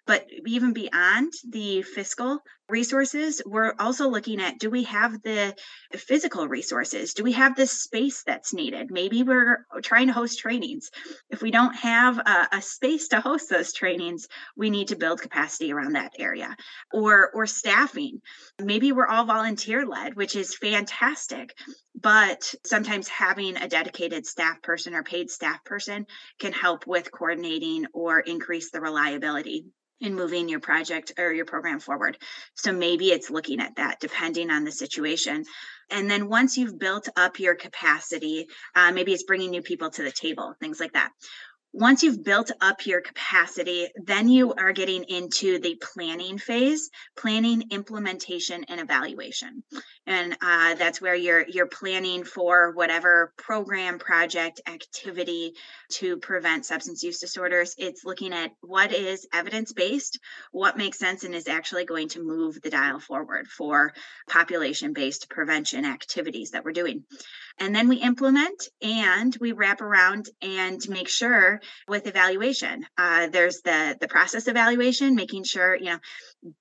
But 0.08 0.26
even 0.46 0.72
beyond 0.72 1.34
the 1.48 1.82
fiscal 1.82 2.40
resources, 2.70 3.42
we're 3.46 3.74
also 3.78 4.08
looking 4.08 4.42
at 4.42 4.58
do 4.58 4.70
we 4.70 4.84
have 4.84 5.22
the 5.22 5.54
physical 5.94 6.48
resources? 6.48 7.14
Do 7.14 7.24
we 7.24 7.34
have 7.34 7.58
the 7.58 7.68
space 7.68 8.24
that's 8.24 8.54
needed? 8.54 8.90
Maybe 8.90 9.24
we're 9.24 9.66
trying 9.84 10.08
to 10.08 10.14
host 10.14 10.40
trainings. 10.40 10.92
If 11.30 11.42
we 11.42 11.52
don't 11.52 11.76
have 11.76 12.18
a, 12.20 12.48
a 12.54 12.62
space 12.62 13.10
to 13.10 13.20
host 13.20 13.50
those 13.50 13.74
trainings, 13.74 14.30
we 14.56 14.70
need 14.70 14.90
to 14.90 14.96
build 14.96 15.22
capacity 15.22 15.74
around 15.74 15.94
that 15.94 16.14
area. 16.18 16.56
Or 16.94 17.30
or 17.32 17.46
staffing. 17.46 18.22
Maybe 18.62 18.94
we're 18.94 19.08
all 19.08 19.26
volunteer 19.26 19.86
led, 19.86 20.16
which 20.16 20.38
is 20.38 20.56
fantastic. 20.56 21.54
But 22.00 22.54
sometimes 22.66 23.10
having 23.10 23.58
a 23.58 23.68
dedicated 23.68 24.26
staff 24.26 24.62
person 24.62 24.94
or 24.94 25.04
paid 25.04 25.30
staff 25.30 25.66
person 25.66 26.06
can 26.40 26.54
help 26.54 26.88
with 26.88 27.12
coordinating 27.12 27.88
or 27.94 28.22
increase 28.22 28.72
the 28.72 28.80
reliability 28.80 29.66
in 30.00 30.16
moving 30.16 30.48
your 30.48 30.60
project 30.60 31.14
or 31.18 31.34
your 31.34 31.46
program 31.46 31.80
forward. 31.80 32.18
So 32.56 32.72
maybe 32.72 33.08
it's 33.08 33.30
looking 33.30 33.60
at 33.60 33.76
that 33.78 34.00
depending 34.00 34.50
on 34.50 34.64
the 34.64 34.72
situation. 34.72 35.44
And 35.90 36.10
then 36.10 36.30
once 36.30 36.58
you've 36.58 36.78
built 36.78 37.08
up 37.16 37.40
your 37.40 37.56
capacity, 37.56 38.48
uh, 38.76 38.92
maybe 38.92 39.14
it's 39.14 39.24
bringing 39.24 39.52
new 39.52 39.62
people 39.62 39.90
to 39.92 40.04
the 40.04 40.12
table, 40.12 40.54
things 40.60 40.80
like 40.80 40.94
that 40.94 41.12
once 41.78 42.02
you've 42.02 42.24
built 42.24 42.50
up 42.60 42.88
your 42.88 43.02
capacity, 43.02 43.88
then 44.04 44.28
you 44.28 44.52
are 44.56 44.72
getting 44.72 45.04
into 45.04 45.60
the 45.60 45.76
planning 45.76 46.40
phase, 46.40 46.90
planning, 47.16 47.66
implementation, 47.70 48.64
and 48.64 48.82
evaluation. 48.82 49.62
And 50.08 50.36
uh, 50.42 50.74
that's 50.74 51.00
where 51.00 51.14
you're 51.14 51.46
you're 51.48 51.68
planning 51.68 52.24
for 52.24 52.72
whatever 52.72 53.32
program, 53.38 54.00
project, 54.00 54.60
activity 54.68 55.54
to 55.92 56.18
prevent 56.18 56.66
substance 56.66 57.04
use 57.04 57.20
disorders. 57.20 57.76
It's 57.78 58.04
looking 58.04 58.34
at 58.34 58.52
what 58.62 58.92
is 58.92 59.28
evidence 59.32 59.72
based, 59.72 60.20
what 60.52 60.78
makes 60.78 60.98
sense, 60.98 61.26
and 61.26 61.36
is 61.36 61.48
actually 61.48 61.86
going 61.86 62.10
to 62.10 62.24
move 62.24 62.60
the 62.60 62.72
dial 62.72 63.00
forward 63.00 63.48
for 63.48 63.94
population 64.28 64.94
based 64.94 65.30
prevention 65.30 65.86
activities 65.86 66.52
that 66.52 66.66
we're 66.66 66.72
doing 66.72 67.04
and 67.60 67.76
then 67.76 67.88
we 67.88 67.98
implement 67.98 68.70
and 68.82 69.36
we 69.40 69.52
wrap 69.52 69.82
around 69.82 70.30
and 70.42 70.82
make 70.90 71.10
sure 71.10 71.60
with 71.88 72.08
evaluation. 72.08 72.86
Uh, 72.98 73.28
there's 73.28 73.62
the 73.62 73.98
the 74.00 74.08
process 74.08 74.48
evaluation 74.48 75.16
making 75.16 75.44
sure 75.44 75.76
you 75.76 75.86
know 75.86 76.00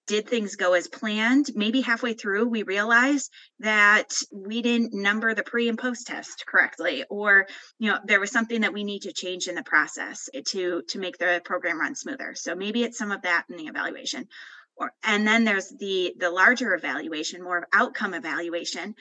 did 0.06 0.28
things 0.28 0.56
go 0.56 0.72
as 0.72 0.88
planned? 0.88 1.50
Maybe 1.54 1.80
halfway 1.80 2.14
through 2.14 2.48
we 2.48 2.62
realized 2.62 3.30
that 3.60 4.14
we 4.32 4.62
didn't 4.62 4.94
number 4.94 5.34
the 5.34 5.42
pre 5.42 5.68
and 5.68 5.78
post 5.78 6.06
test 6.06 6.44
correctly 6.46 7.04
or 7.10 7.46
you 7.78 7.90
know 7.90 7.98
there 8.04 8.20
was 8.20 8.30
something 8.30 8.62
that 8.62 8.72
we 8.72 8.84
need 8.84 9.02
to 9.02 9.12
change 9.12 9.48
in 9.48 9.54
the 9.54 9.62
process 9.62 10.28
to 10.46 10.82
to 10.88 10.98
make 10.98 11.18
the 11.18 11.42
program 11.44 11.80
run 11.80 11.94
smoother. 11.94 12.34
So 12.34 12.54
maybe 12.54 12.82
it's 12.82 12.98
some 12.98 13.12
of 13.12 13.22
that 13.22 13.44
in 13.50 13.56
the 13.56 13.66
evaluation. 13.66 14.28
Or 14.76 14.92
and 15.02 15.26
then 15.26 15.44
there's 15.44 15.70
the 15.70 16.14
the 16.18 16.30
larger 16.30 16.74
evaluation 16.74 17.42
more 17.42 17.58
of 17.58 17.64
outcome 17.72 18.14
evaluation 18.14 18.94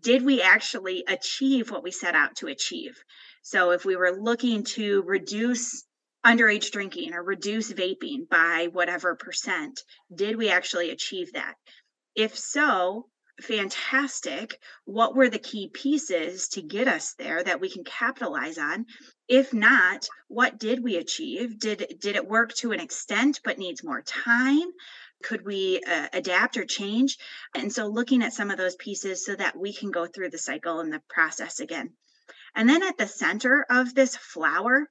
did 0.00 0.24
we 0.24 0.42
actually 0.42 1.04
achieve 1.06 1.70
what 1.70 1.82
we 1.82 1.90
set 1.90 2.14
out 2.14 2.36
to 2.36 2.46
achieve? 2.46 2.96
So 3.42 3.70
if 3.70 3.84
we 3.84 3.96
were 3.96 4.12
looking 4.12 4.64
to 4.76 5.02
reduce 5.02 5.84
underage 6.24 6.70
drinking 6.70 7.14
or 7.14 7.22
reduce 7.22 7.72
vaping 7.72 8.28
by 8.28 8.68
whatever 8.72 9.14
percent, 9.14 9.80
did 10.14 10.36
we 10.36 10.50
actually 10.50 10.90
achieve 10.90 11.32
that? 11.32 11.54
If 12.14 12.36
so, 12.36 13.08
fantastic. 13.40 14.58
What 14.84 15.14
were 15.14 15.28
the 15.28 15.38
key 15.38 15.70
pieces 15.72 16.48
to 16.48 16.62
get 16.62 16.88
us 16.88 17.14
there 17.14 17.42
that 17.42 17.60
we 17.60 17.70
can 17.70 17.84
capitalize 17.84 18.58
on? 18.58 18.86
If 19.28 19.54
not, 19.54 20.08
what 20.26 20.58
did 20.58 20.82
we 20.82 20.96
achieve? 20.96 21.58
Did 21.58 21.86
did 22.00 22.16
it 22.16 22.26
work 22.26 22.52
to 22.54 22.72
an 22.72 22.80
extent 22.80 23.40
but 23.44 23.58
needs 23.58 23.84
more 23.84 24.02
time? 24.02 24.72
Could 25.22 25.44
we 25.44 25.80
uh, 25.86 26.08
adapt 26.12 26.56
or 26.56 26.64
change 26.64 27.16
and 27.54 27.72
so 27.72 27.86
looking 27.86 28.22
at 28.22 28.32
some 28.32 28.50
of 28.50 28.58
those 28.58 28.76
pieces 28.76 29.24
so 29.24 29.34
that 29.34 29.58
we 29.58 29.72
can 29.72 29.90
go 29.90 30.06
through 30.06 30.30
the 30.30 30.38
cycle 30.38 30.80
and 30.80 30.92
the 30.92 31.02
process 31.08 31.60
again 31.60 31.90
and 32.54 32.68
then 32.68 32.82
at 32.82 32.98
the 32.98 33.06
center 33.06 33.66
of 33.70 33.94
this 33.94 34.16
flower 34.16 34.88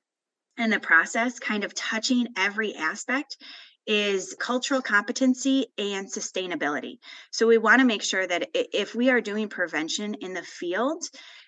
and 0.57 0.72
the 0.74 0.79
process 0.79 1.39
kind 1.39 1.63
of 1.63 1.74
touching 1.74 2.27
every 2.36 2.75
aspect 2.75 3.38
is 3.86 4.36
cultural 4.38 4.81
competency 4.81 5.67
and 5.77 6.07
sustainability. 6.07 7.00
So 7.31 7.48
we 7.48 7.57
want 7.57 7.79
to 7.79 7.86
make 7.86 8.03
sure 8.03 8.27
that 8.27 8.50
if 8.53 8.93
we 8.93 9.10
are 9.10 9.22
doing 9.22 9.48
prevention 9.48 10.15
in 10.15 10.34
the 10.34 10.43
field, 10.43 11.03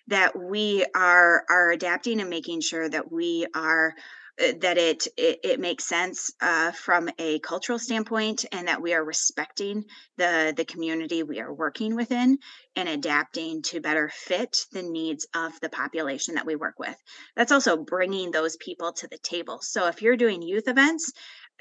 that 0.07 0.39
we 0.39 0.85
are 0.95 1.43
are 1.49 1.71
adapting 1.71 2.21
and 2.21 2.29
making 2.29 2.61
sure 2.61 2.87
that 2.89 3.11
we 3.11 3.45
are 3.53 3.93
that 4.39 4.77
it, 4.77 5.07
it, 5.17 5.39
it 5.43 5.59
makes 5.59 5.85
sense 5.85 6.31
uh, 6.41 6.71
from 6.71 7.09
a 7.19 7.39
cultural 7.39 7.77
standpoint 7.77 8.45
and 8.51 8.67
that 8.67 8.81
we 8.81 8.93
are 8.93 9.03
respecting 9.03 9.83
the 10.17 10.53
the 10.55 10.65
community 10.65 11.23
we 11.23 11.39
are 11.39 11.53
working 11.53 11.95
within 11.95 12.37
and 12.75 12.87
adapting 12.87 13.61
to 13.61 13.81
better 13.81 14.09
fit 14.13 14.65
the 14.71 14.83
needs 14.83 15.27
of 15.35 15.51
the 15.61 15.69
population 15.69 16.35
that 16.35 16.45
we 16.45 16.55
work 16.55 16.79
with. 16.79 16.95
That's 17.35 17.51
also 17.51 17.77
bringing 17.77 18.31
those 18.31 18.55
people 18.57 18.93
to 18.93 19.07
the 19.07 19.17
table. 19.17 19.59
So 19.61 19.87
if 19.87 20.01
you're 20.01 20.17
doing 20.17 20.41
youth 20.41 20.67
events 20.67 21.11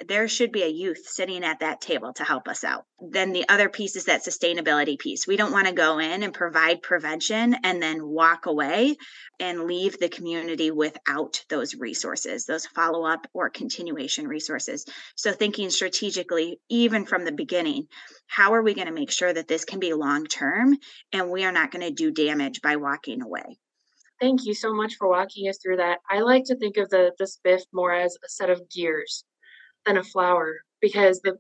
there 0.07 0.29
should 0.29 0.53
be 0.53 0.63
a 0.63 0.69
youth 0.69 1.07
sitting 1.07 1.45
at 1.45 1.61
that 1.61 1.81
table 1.81 2.13
to 2.13 2.25
help 2.25 2.47
us 2.47 2.63
out. 2.63 2.85
Then 3.01 3.33
the 3.33 3.49
other 3.49 3.69
piece 3.69 3.97
is 3.97 4.05
that 4.05 4.25
sustainability 4.25 4.99
piece. 4.99 5.27
We 5.27 5.37
don't 5.37 5.53
want 5.53 5.67
to 5.67 5.73
go 5.73 5.99
in 5.99 6.23
and 6.23 6.33
provide 6.33 6.83
prevention 6.83 7.57
and 7.65 7.83
then 7.83 8.07
walk 8.07 8.47
away 8.47 8.97
and 9.41 9.65
leave 9.65 9.99
the 9.99 10.09
community 10.09 10.71
without 10.71 11.45
those 11.49 11.75
resources, 11.75 12.45
those 12.45 12.67
follow 12.67 13.05
up 13.05 13.27
or 13.33 13.51
continuation 13.51 14.29
resources. 14.29 14.85
So, 15.17 15.33
thinking 15.33 15.71
strategically, 15.71 16.61
even 16.69 17.05
from 17.05 17.25
the 17.25 17.33
beginning, 17.33 17.89
how 18.27 18.55
are 18.55 18.63
we 18.63 18.75
going 18.75 18.89
to 18.89 18.93
make 18.93 19.11
sure 19.11 19.33
that 19.33 19.49
this 19.49 19.65
can 19.65 19.81
be 19.81 19.95
long 19.95 20.27
term 20.27 20.77
and 21.13 21.31
we 21.31 21.45
are 21.45 21.53
not 21.53 21.73
going 21.73 21.87
to 21.87 21.93
do 21.93 22.13
damage 22.13 22.63
by 22.63 22.77
walking 22.77 23.23
away? 23.23 23.59
Thank 24.21 24.47
you 24.47 24.55
so 24.55 24.75
much 24.75 24.95
for 24.97 25.09
walking 25.09 25.49
us 25.49 25.59
through 25.63 25.77
that. 25.77 25.99
I 26.09 26.21
like 26.21 26.45
to 26.47 26.57
think 26.57 26.77
of 26.77 26.89
the, 26.91 27.13
the 27.19 27.25
spiff 27.25 27.63
more 27.73 27.93
as 27.93 28.17
a 28.25 28.29
set 28.29 28.51
of 28.51 28.69
gears 28.69 29.25
than 29.87 29.97
a 29.97 30.05
flower 30.05 30.59
because 30.81 31.21
the 31.21 31.39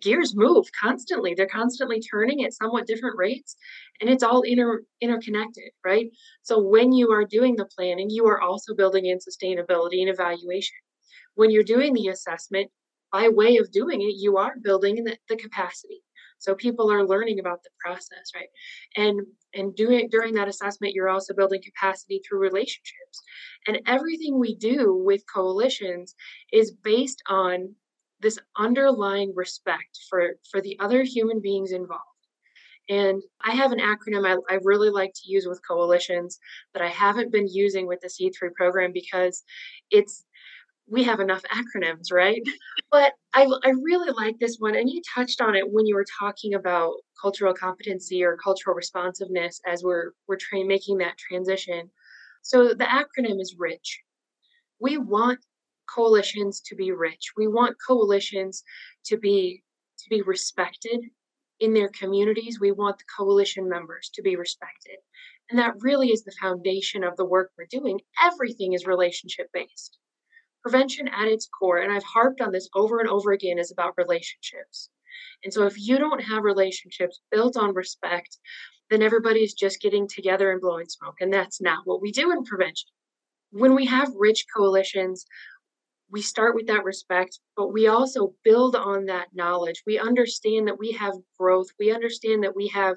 gears 0.00 0.36
move 0.36 0.66
constantly. 0.80 1.34
They're 1.34 1.46
constantly 1.46 2.00
turning 2.00 2.44
at 2.44 2.52
somewhat 2.52 2.86
different 2.86 3.16
rates 3.18 3.56
and 4.00 4.08
it's 4.08 4.22
all 4.22 4.42
inter 4.42 4.82
interconnected, 5.00 5.70
right? 5.84 6.10
So 6.42 6.60
when 6.60 6.92
you 6.92 7.10
are 7.12 7.24
doing 7.24 7.56
the 7.56 7.68
planning, 7.76 8.10
you 8.10 8.26
are 8.26 8.40
also 8.40 8.74
building 8.74 9.06
in 9.06 9.18
sustainability 9.18 10.00
and 10.00 10.08
evaluation. 10.08 10.76
When 11.34 11.50
you're 11.50 11.62
doing 11.62 11.92
the 11.92 12.08
assessment, 12.08 12.70
by 13.12 13.28
way 13.28 13.56
of 13.56 13.72
doing 13.72 14.00
it, 14.02 14.14
you 14.16 14.36
are 14.36 14.54
building 14.62 15.02
the, 15.04 15.16
the 15.28 15.36
capacity. 15.36 16.02
So 16.40 16.54
people 16.54 16.90
are 16.90 17.06
learning 17.06 17.38
about 17.38 17.62
the 17.62 17.70
process, 17.78 18.32
right? 18.34 18.48
And 18.96 19.20
and 19.54 19.74
doing 19.76 20.08
during 20.10 20.34
that 20.34 20.48
assessment, 20.48 20.94
you're 20.94 21.08
also 21.08 21.34
building 21.34 21.62
capacity 21.62 22.20
through 22.26 22.40
relationships. 22.40 23.22
And 23.66 23.80
everything 23.86 24.38
we 24.38 24.56
do 24.56 24.94
with 24.94 25.22
coalitions 25.32 26.14
is 26.52 26.72
based 26.72 27.22
on 27.28 27.74
this 28.20 28.38
underlying 28.56 29.32
respect 29.34 29.98
for 30.08 30.32
for 30.50 30.60
the 30.60 30.78
other 30.80 31.02
human 31.02 31.40
beings 31.40 31.72
involved 31.72 32.04
and 32.88 33.22
i 33.42 33.52
have 33.52 33.72
an 33.72 33.78
acronym 33.78 34.26
I, 34.26 34.54
I, 34.54 34.58
really 34.62 34.90
like 34.90 35.12
to 35.14 35.30
use 35.30 35.46
with 35.46 35.66
coalitions 35.66 36.38
that 36.74 36.82
i 36.82 36.88
haven't 36.88 37.32
been 37.32 37.48
using 37.48 37.86
with 37.86 38.00
the 38.00 38.08
c3 38.08 38.52
program 38.54 38.92
because 38.92 39.42
it's 39.90 40.24
we 40.90 41.02
have 41.04 41.20
enough 41.20 41.42
acronyms 41.44 42.12
right 42.12 42.42
but 42.90 43.12
I, 43.32 43.46
I 43.64 43.70
really 43.82 44.10
like 44.10 44.38
this 44.38 44.56
one 44.58 44.74
and 44.74 44.90
you 44.90 45.00
touched 45.14 45.40
on 45.40 45.54
it 45.54 45.70
when 45.70 45.86
you 45.86 45.94
were 45.94 46.06
talking 46.18 46.54
about 46.54 46.94
cultural 47.20 47.54
competency 47.54 48.24
or 48.24 48.36
cultural 48.36 48.74
responsiveness 48.74 49.60
as 49.66 49.82
we're 49.82 50.12
we're 50.28 50.36
tra- 50.36 50.64
making 50.64 50.98
that 50.98 51.18
transition 51.18 51.90
so 52.42 52.68
the 52.68 52.84
acronym 52.84 53.40
is 53.40 53.56
rich 53.58 54.00
we 54.80 54.96
want 54.96 55.40
coalitions 55.94 56.60
to 56.60 56.74
be 56.74 56.92
rich. 56.92 57.32
We 57.36 57.46
want 57.46 57.76
coalitions 57.86 58.64
to 59.06 59.16
be 59.16 59.62
to 59.98 60.04
be 60.08 60.22
respected 60.22 61.00
in 61.58 61.74
their 61.74 61.90
communities. 61.90 62.58
We 62.58 62.72
want 62.72 62.98
the 62.98 63.04
coalition 63.16 63.68
members 63.68 64.10
to 64.14 64.22
be 64.22 64.36
respected. 64.36 64.96
And 65.50 65.58
that 65.58 65.74
really 65.80 66.08
is 66.08 66.24
the 66.24 66.32
foundation 66.40 67.04
of 67.04 67.16
the 67.16 67.24
work 67.24 67.50
we're 67.58 67.66
doing. 67.70 68.00
Everything 68.22 68.72
is 68.72 68.86
relationship 68.86 69.48
based. 69.52 69.98
Prevention 70.62 71.08
at 71.08 71.28
its 71.28 71.48
core, 71.48 71.78
and 71.78 71.92
I've 71.92 72.04
harped 72.04 72.40
on 72.40 72.52
this 72.52 72.68
over 72.74 73.00
and 73.00 73.08
over 73.08 73.32
again, 73.32 73.58
is 73.58 73.70
about 73.70 73.94
relationships. 73.96 74.90
And 75.42 75.52
so 75.52 75.64
if 75.64 75.74
you 75.78 75.98
don't 75.98 76.22
have 76.22 76.42
relationships 76.42 77.20
built 77.30 77.56
on 77.56 77.74
respect, 77.74 78.38
then 78.90 79.02
everybody's 79.02 79.54
just 79.54 79.80
getting 79.80 80.06
together 80.06 80.50
and 80.50 80.60
blowing 80.60 80.88
smoke. 80.88 81.16
And 81.20 81.32
that's 81.32 81.60
not 81.60 81.86
what 81.86 82.02
we 82.02 82.12
do 82.12 82.30
in 82.32 82.44
prevention. 82.44 82.90
When 83.52 83.74
we 83.74 83.86
have 83.86 84.12
rich 84.16 84.44
coalitions, 84.54 85.24
we 86.10 86.22
start 86.22 86.54
with 86.54 86.66
that 86.66 86.84
respect, 86.84 87.38
but 87.56 87.72
we 87.72 87.86
also 87.86 88.34
build 88.44 88.74
on 88.74 89.06
that 89.06 89.28
knowledge. 89.32 89.82
We 89.86 89.98
understand 89.98 90.66
that 90.66 90.78
we 90.78 90.92
have 90.92 91.14
growth. 91.38 91.68
We 91.78 91.92
understand 91.92 92.42
that 92.42 92.56
we 92.56 92.68
have 92.68 92.96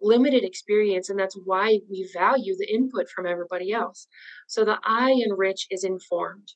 limited 0.00 0.44
experience, 0.44 1.10
and 1.10 1.18
that's 1.18 1.36
why 1.44 1.80
we 1.90 2.08
value 2.12 2.56
the 2.56 2.72
input 2.72 3.08
from 3.08 3.26
everybody 3.26 3.72
else. 3.72 4.06
So 4.46 4.64
the 4.64 4.78
I 4.84 5.10
in 5.10 5.32
rich 5.32 5.66
is 5.70 5.84
informed. 5.84 6.52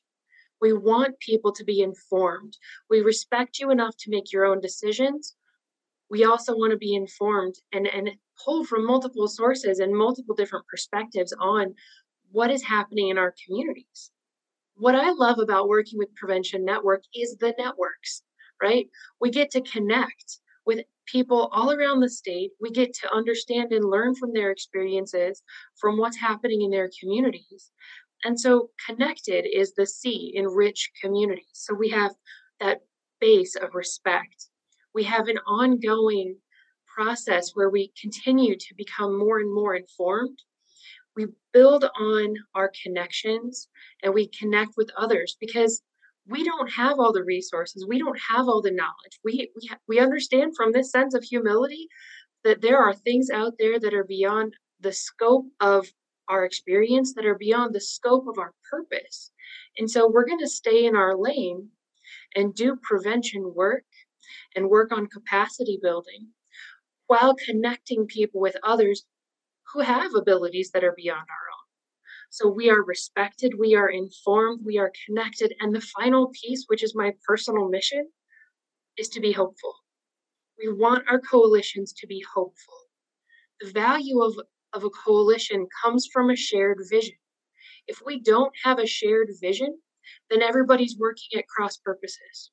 We 0.61 0.73
want 0.73 1.19
people 1.19 1.51
to 1.53 1.63
be 1.63 1.81
informed. 1.81 2.57
We 2.89 3.01
respect 3.01 3.59
you 3.59 3.71
enough 3.71 3.95
to 3.97 4.11
make 4.11 4.31
your 4.31 4.45
own 4.45 4.59
decisions. 4.59 5.35
We 6.09 6.23
also 6.23 6.55
want 6.55 6.71
to 6.71 6.77
be 6.77 6.95
informed 6.95 7.55
and, 7.71 7.87
and 7.87 8.11
pull 8.43 8.63
from 8.63 8.85
multiple 8.85 9.27
sources 9.27 9.79
and 9.79 9.95
multiple 9.95 10.35
different 10.35 10.65
perspectives 10.67 11.33
on 11.39 11.75
what 12.31 12.51
is 12.51 12.63
happening 12.63 13.09
in 13.09 13.17
our 13.17 13.33
communities. 13.45 14.11
What 14.75 14.95
I 14.95 15.11
love 15.11 15.39
about 15.39 15.67
working 15.67 15.97
with 15.97 16.15
Prevention 16.15 16.63
Network 16.63 17.03
is 17.13 17.35
the 17.37 17.53
networks, 17.57 18.21
right? 18.61 18.87
We 19.19 19.31
get 19.31 19.51
to 19.51 19.61
connect 19.61 20.39
with 20.65 20.85
people 21.07 21.49
all 21.51 21.71
around 21.71 22.01
the 22.01 22.09
state. 22.09 22.51
We 22.61 22.69
get 22.69 22.93
to 22.95 23.11
understand 23.11 23.71
and 23.71 23.85
learn 23.85 24.13
from 24.15 24.33
their 24.33 24.51
experiences, 24.51 25.41
from 25.79 25.97
what's 25.97 26.17
happening 26.17 26.61
in 26.61 26.69
their 26.69 26.91
communities. 26.99 27.71
And 28.23 28.39
so 28.39 28.69
connected 28.85 29.45
is 29.51 29.73
the 29.73 29.85
C 29.85 30.31
in 30.35 30.47
rich 30.47 30.91
communities. 31.01 31.45
So 31.53 31.73
we 31.73 31.89
have 31.89 32.11
that 32.59 32.79
base 33.19 33.55
of 33.55 33.75
respect. 33.75 34.47
We 34.93 35.03
have 35.03 35.27
an 35.27 35.37
ongoing 35.47 36.37
process 36.87 37.51
where 37.53 37.69
we 37.69 37.91
continue 37.99 38.55
to 38.57 38.75
become 38.75 39.17
more 39.17 39.39
and 39.39 39.53
more 39.53 39.75
informed. 39.75 40.39
We 41.15 41.27
build 41.53 41.85
on 41.99 42.35
our 42.55 42.71
connections 42.83 43.67
and 44.03 44.13
we 44.13 44.27
connect 44.27 44.71
with 44.77 44.89
others 44.97 45.37
because 45.39 45.81
we 46.27 46.43
don't 46.43 46.71
have 46.71 46.99
all 46.99 47.13
the 47.13 47.23
resources. 47.23 47.85
We 47.87 47.99
don't 47.99 48.19
have 48.29 48.47
all 48.47 48.61
the 48.61 48.71
knowledge. 48.71 49.19
We, 49.23 49.51
we, 49.55 49.69
we 49.87 49.99
understand 49.99 50.53
from 50.55 50.71
this 50.71 50.91
sense 50.91 51.13
of 51.13 51.23
humility 51.23 51.87
that 52.43 52.61
there 52.61 52.79
are 52.79 52.93
things 52.93 53.29
out 53.29 53.53
there 53.57 53.79
that 53.79 53.93
are 53.93 54.03
beyond 54.03 54.53
the 54.79 54.93
scope 54.93 55.45
of 55.59 55.87
our 56.29 56.45
experience 56.45 57.13
that 57.13 57.25
are 57.25 57.37
beyond 57.37 57.73
the 57.73 57.81
scope 57.81 58.27
of 58.27 58.37
our 58.37 58.53
purpose. 58.69 59.31
And 59.77 59.89
so 59.89 60.09
we're 60.09 60.25
going 60.25 60.39
to 60.39 60.47
stay 60.47 60.85
in 60.85 60.95
our 60.95 61.15
lane 61.15 61.69
and 62.35 62.53
do 62.53 62.77
prevention 62.81 63.53
work 63.55 63.85
and 64.55 64.69
work 64.69 64.91
on 64.91 65.07
capacity 65.07 65.79
building 65.81 66.27
while 67.07 67.35
connecting 67.35 68.05
people 68.05 68.41
with 68.41 68.57
others 68.63 69.05
who 69.73 69.81
have 69.81 70.13
abilities 70.15 70.71
that 70.71 70.83
are 70.83 70.95
beyond 70.95 71.19
our 71.19 71.23
own. 71.23 71.67
So 72.29 72.49
we 72.49 72.69
are 72.69 72.83
respected, 72.83 73.53
we 73.57 73.75
are 73.75 73.89
informed, 73.89 74.61
we 74.65 74.77
are 74.77 74.91
connected. 75.05 75.53
And 75.59 75.73
the 75.73 75.81
final 75.81 76.27
piece, 76.27 76.65
which 76.67 76.83
is 76.83 76.93
my 76.95 77.13
personal 77.25 77.69
mission, 77.69 78.09
is 78.97 79.07
to 79.09 79.21
be 79.21 79.31
hopeful. 79.31 79.73
We 80.59 80.73
want 80.73 81.05
our 81.09 81.19
coalitions 81.19 81.93
to 81.93 82.07
be 82.07 82.23
hopeful. 82.33 82.73
The 83.61 83.71
value 83.71 84.21
of 84.21 84.35
of 84.77 84.83
a 84.83 84.89
coalition 84.89 85.67
comes 85.83 86.07
from 86.11 86.29
a 86.29 86.35
shared 86.35 86.79
vision. 86.89 87.15
If 87.87 88.01
we 88.05 88.21
don't 88.21 88.53
have 88.63 88.79
a 88.79 88.85
shared 88.85 89.29
vision, 89.41 89.77
then 90.29 90.41
everybody's 90.41 90.97
working 90.97 91.39
at 91.39 91.47
cross 91.47 91.77
purposes. 91.77 92.51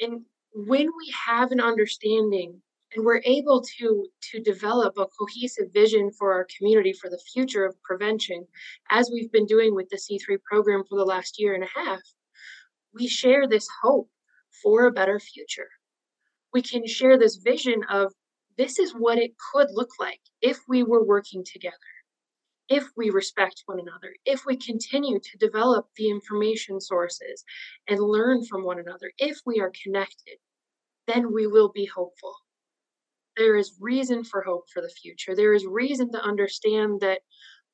And 0.00 0.22
when 0.54 0.86
we 0.86 1.14
have 1.26 1.52
an 1.52 1.60
understanding 1.60 2.60
and 2.94 3.04
we're 3.04 3.22
able 3.24 3.62
to 3.78 4.06
to 4.32 4.40
develop 4.40 4.94
a 4.96 5.06
cohesive 5.18 5.72
vision 5.72 6.10
for 6.12 6.32
our 6.32 6.46
community 6.56 6.92
for 6.92 7.10
the 7.10 7.20
future 7.32 7.64
of 7.64 7.80
prevention 7.82 8.46
as 8.90 9.10
we've 9.12 9.32
been 9.32 9.46
doing 9.46 9.74
with 9.74 9.88
the 9.88 9.96
C3 9.96 10.38
program 10.42 10.84
for 10.88 10.96
the 10.96 11.04
last 11.04 11.40
year 11.40 11.54
and 11.54 11.64
a 11.64 11.78
half 11.78 12.00
we 12.94 13.08
share 13.08 13.48
this 13.48 13.66
hope 13.82 14.08
for 14.62 14.86
a 14.86 14.92
better 14.92 15.18
future 15.18 15.68
we 16.52 16.62
can 16.62 16.86
share 16.86 17.18
this 17.18 17.36
vision 17.36 17.82
of 17.90 18.12
this 18.56 18.78
is 18.78 18.92
what 18.92 19.18
it 19.18 19.32
could 19.52 19.68
look 19.72 19.90
like 19.98 20.20
if 20.40 20.58
we 20.68 20.82
were 20.82 21.04
working 21.04 21.44
together, 21.44 21.76
if 22.68 22.84
we 22.96 23.10
respect 23.10 23.62
one 23.66 23.80
another, 23.80 24.14
if 24.24 24.44
we 24.46 24.56
continue 24.56 25.18
to 25.18 25.38
develop 25.38 25.88
the 25.96 26.08
information 26.08 26.80
sources 26.80 27.44
and 27.88 28.00
learn 28.00 28.44
from 28.44 28.64
one 28.64 28.78
another, 28.78 29.12
if 29.18 29.38
we 29.44 29.60
are 29.60 29.72
connected, 29.82 30.38
then 31.06 31.32
we 31.32 31.46
will 31.46 31.70
be 31.72 31.86
hopeful. 31.86 32.34
There 33.36 33.56
is 33.56 33.76
reason 33.80 34.24
for 34.24 34.42
hope 34.42 34.64
for 34.72 34.80
the 34.80 34.88
future. 34.88 35.34
There 35.34 35.54
is 35.54 35.66
reason 35.66 36.12
to 36.12 36.22
understand 36.22 37.00
that 37.00 37.20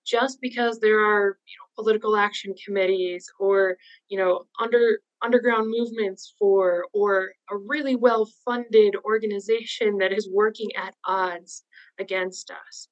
just 0.06 0.40
because 0.40 0.78
there 0.78 1.00
are 1.00 1.38
you 1.46 1.56
know, 1.58 1.82
political 1.82 2.16
action 2.16 2.54
committees 2.64 3.26
or 3.38 3.76
you 4.08 4.18
know 4.18 4.46
under 4.60 5.00
underground 5.22 5.70
movements 5.70 6.34
for 6.38 6.86
or 6.92 7.32
a 7.50 7.56
really 7.56 7.96
well 7.96 8.28
funded 8.44 8.94
organization 9.04 9.98
that 9.98 10.12
is 10.12 10.28
working 10.32 10.68
at 10.76 10.94
odds 11.04 11.64
against 11.98 12.50
us. 12.50 12.88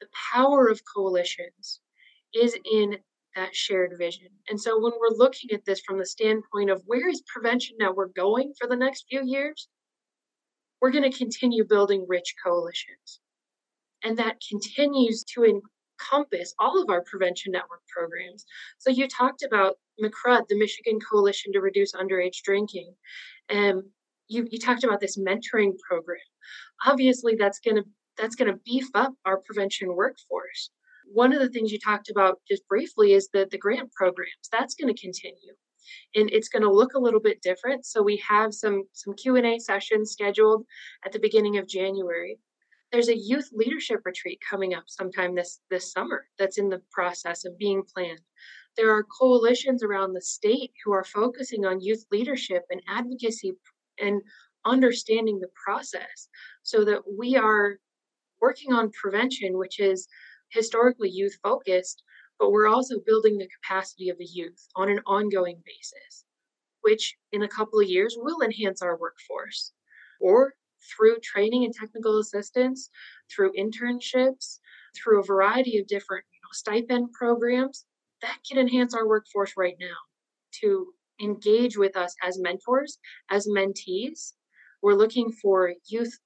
The 0.00 0.08
power 0.32 0.68
of 0.68 0.82
coalitions 0.94 1.80
is 2.34 2.56
in 2.70 2.98
that 3.34 3.54
shared 3.54 3.92
vision. 3.98 4.28
And 4.48 4.60
so 4.60 4.80
when 4.80 4.92
we're 4.98 5.16
looking 5.16 5.50
at 5.52 5.64
this 5.64 5.80
from 5.80 5.98
the 5.98 6.06
standpoint 6.06 6.70
of 6.70 6.82
where 6.86 7.08
is 7.08 7.22
prevention 7.26 7.76
network 7.78 8.14
going 8.14 8.52
for 8.58 8.66
the 8.66 8.76
next 8.76 9.06
few 9.08 9.22
years, 9.24 9.68
we're 10.80 10.90
going 10.90 11.10
to 11.10 11.16
continue 11.16 11.64
building 11.64 12.06
rich 12.08 12.34
coalitions. 12.44 13.20
And 14.02 14.18
that 14.18 14.36
continues 14.48 15.24
to 15.34 15.44
encompass 15.96 16.54
all 16.58 16.80
of 16.80 16.88
our 16.90 17.02
prevention 17.02 17.52
network 17.52 17.82
programs. 17.88 18.44
So 18.78 18.90
you 18.90 19.08
talked 19.08 19.42
about 19.42 19.76
MCRUD, 20.02 20.48
the 20.48 20.58
Michigan 20.58 20.98
Coalition 21.00 21.52
to 21.52 21.60
Reduce 21.60 21.92
Underage 21.92 22.42
Drinking. 22.42 22.94
And 23.48 23.82
you, 24.28 24.46
you 24.50 24.58
talked 24.58 24.84
about 24.84 25.00
this 25.00 25.16
mentoring 25.16 25.74
program. 25.88 26.18
Obviously, 26.84 27.36
that's 27.36 27.60
going 27.60 27.76
to 27.76 27.84
that's 28.16 28.34
going 28.34 28.50
to 28.50 28.58
beef 28.64 28.88
up 28.94 29.12
our 29.26 29.38
prevention 29.38 29.94
workforce. 29.94 30.70
One 31.12 31.34
of 31.34 31.40
the 31.40 31.50
things 31.50 31.70
you 31.70 31.78
talked 31.78 32.08
about 32.08 32.40
just 32.48 32.66
briefly 32.66 33.12
is 33.12 33.28
the, 33.30 33.46
the 33.50 33.58
grant 33.58 33.92
programs. 33.92 34.48
That's 34.50 34.74
going 34.74 34.92
to 34.92 34.98
continue. 34.98 35.52
And 36.14 36.30
it's 36.30 36.48
going 36.48 36.62
to 36.62 36.72
look 36.72 36.94
a 36.94 36.98
little 36.98 37.20
bit 37.20 37.42
different. 37.42 37.84
So 37.84 38.02
we 38.02 38.16
have 38.26 38.54
some 38.54 38.84
some 38.92 39.14
Q&A 39.14 39.58
sessions 39.58 40.12
scheduled 40.12 40.64
at 41.04 41.12
the 41.12 41.20
beginning 41.20 41.58
of 41.58 41.68
January 41.68 42.38
there's 42.96 43.08
a 43.08 43.18
youth 43.18 43.50
leadership 43.52 44.00
retreat 44.06 44.40
coming 44.48 44.72
up 44.72 44.84
sometime 44.86 45.34
this 45.34 45.60
this 45.68 45.92
summer 45.92 46.24
that's 46.38 46.56
in 46.56 46.70
the 46.70 46.80
process 46.90 47.44
of 47.44 47.58
being 47.58 47.82
planned. 47.94 48.22
There 48.74 48.90
are 48.90 49.04
coalitions 49.20 49.82
around 49.82 50.14
the 50.14 50.22
state 50.22 50.72
who 50.82 50.92
are 50.92 51.04
focusing 51.04 51.66
on 51.66 51.82
youth 51.82 52.06
leadership 52.10 52.62
and 52.70 52.80
advocacy 52.88 53.52
and 54.00 54.22
understanding 54.64 55.38
the 55.38 55.50
process 55.62 56.28
so 56.62 56.86
that 56.86 57.02
we 57.18 57.36
are 57.36 57.76
working 58.40 58.72
on 58.72 58.90
prevention 58.92 59.58
which 59.58 59.78
is 59.78 60.08
historically 60.48 61.10
youth 61.10 61.36
focused 61.42 62.02
but 62.38 62.50
we're 62.50 62.66
also 62.66 62.94
building 63.04 63.36
the 63.36 63.48
capacity 63.60 64.08
of 64.08 64.16
the 64.16 64.24
youth 64.24 64.68
on 64.74 64.88
an 64.88 65.00
ongoing 65.04 65.62
basis 65.66 66.24
which 66.80 67.14
in 67.32 67.42
a 67.42 67.48
couple 67.48 67.78
of 67.78 67.88
years 67.88 68.16
will 68.18 68.40
enhance 68.40 68.80
our 68.80 68.96
workforce 68.98 69.72
or 70.18 70.54
through 70.94 71.18
training 71.20 71.64
and 71.64 71.74
technical 71.74 72.18
assistance, 72.18 72.90
through 73.34 73.52
internships, 73.52 74.58
through 74.96 75.20
a 75.20 75.24
variety 75.26 75.78
of 75.78 75.86
different 75.86 76.24
you 76.32 76.40
know, 76.42 76.52
stipend 76.52 77.12
programs 77.12 77.84
that 78.22 78.38
can 78.48 78.58
enhance 78.58 78.94
our 78.94 79.06
workforce 79.06 79.52
right 79.56 79.76
now 79.78 79.96
to 80.60 80.86
engage 81.20 81.76
with 81.76 81.96
us 81.96 82.14
as 82.22 82.38
mentors, 82.38 82.98
as 83.30 83.46
mentees. 83.46 84.32
We're 84.82 84.94
looking 84.94 85.32
for 85.32 85.72
youth 85.86 86.18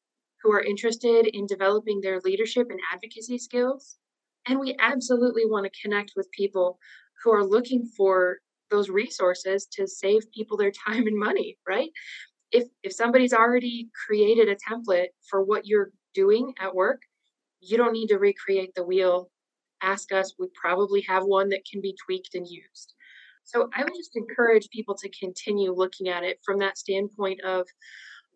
who 0.43 0.53
are 0.53 0.63
interested 0.63 1.27
in 1.27 1.47
developing 1.47 2.01
their 2.01 2.21
leadership 2.25 2.69
and 2.71 2.81
advocacy 2.93 3.39
skills. 3.39 3.99
And 4.47 4.59
we 4.59 4.75
absolutely 4.79 5.45
want 5.45 5.67
to 5.67 5.81
connect 5.83 6.13
with 6.17 6.31
people 6.31 6.79
who 7.23 7.33
are 7.33 7.45
looking 7.45 7.85
for 7.97 8.39
those 8.71 8.89
resources 8.89 9.67
to 9.73 9.87
save 9.87 10.31
people 10.33 10.57
their 10.57 10.73
time 10.87 11.07
and 11.07 11.19
money, 11.19 11.59
right? 11.69 11.91
If 12.53 12.65
if 12.83 12.93
somebody's 12.93 13.33
already 13.33 13.89
created 14.07 14.49
a 14.49 14.57
template 14.57 15.09
for 15.29 15.45
what 15.45 15.67
you're 15.67 15.91
doing 16.15 16.53
at 16.59 16.75
work 16.75 17.03
you 17.61 17.77
don't 17.77 17.93
need 17.93 18.09
to 18.09 18.19
recreate 18.19 18.75
the 18.75 18.85
wheel. 18.85 19.31
Ask 19.83 20.13
us 20.13 20.35
we 20.39 20.49
probably 20.55 21.03
have 21.03 21.25
one 21.25 21.49
that 21.51 21.65
can 21.71 21.81
be 21.81 21.97
tweaked 22.05 22.35
and 22.35 22.47
used. 22.47 22.95
So 23.45 23.71
i 23.75 23.83
would 23.83 23.95
just 23.97 24.17
encourage 24.17 24.69
people 24.71 24.95
to 24.97 25.11
continue 25.19 25.73
looking 25.73 26.09
at 26.09 26.25
it 26.25 26.39
from 26.45 26.59
that 26.59 26.79
standpoint 26.79 27.41
of 27.43 27.67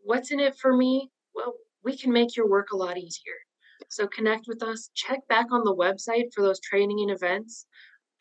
what's 0.02 0.30
in 0.30 0.40
it 0.40 0.56
for 0.56 0.76
me? 0.76 1.10
Well 1.34 1.54
we 1.82 1.96
can 1.96 2.12
make 2.12 2.36
your 2.36 2.48
work 2.48 2.68
a 2.72 2.76
lot 2.76 2.98
easier. 2.98 3.34
So 3.88 4.06
connect 4.06 4.46
with 4.46 4.62
us 4.62 4.90
check 4.94 5.20
back 5.28 5.46
on 5.50 5.64
the 5.64 5.74
website 5.74 6.32
for 6.34 6.42
those 6.42 6.60
training 6.60 7.00
and 7.00 7.10
events. 7.10 7.66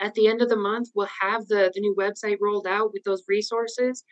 At 0.01 0.13
the 0.15 0.27
end 0.27 0.41
of 0.41 0.49
the 0.49 0.57
month 0.57 0.89
we'll 0.95 1.09
have 1.21 1.47
the, 1.47 1.71
the 1.73 1.81
new 1.81 1.95
website 1.97 2.37
rolled 2.41 2.67
out 2.67 2.91
with 2.93 3.03
those 3.03 3.23
resources 3.27 4.03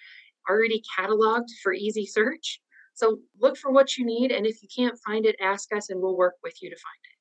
already 0.50 0.82
cataloged 0.98 1.50
for 1.64 1.74
easy 1.74 2.06
search. 2.06 2.60
So 2.94 3.20
look 3.40 3.58
for 3.58 3.72
what 3.72 3.98
you 3.98 4.06
need. 4.06 4.32
And 4.32 4.46
if 4.46 4.62
you 4.62 4.70
can't 4.74 5.00
find 5.06 5.26
it, 5.26 5.36
ask 5.42 5.74
us 5.74 5.90
and 5.90 6.02
we'll 6.02 6.18
work 6.18 6.36
with 6.44 6.62
you 6.62 6.70
to 6.70 6.76
find 6.76 7.00
it. 7.04 7.12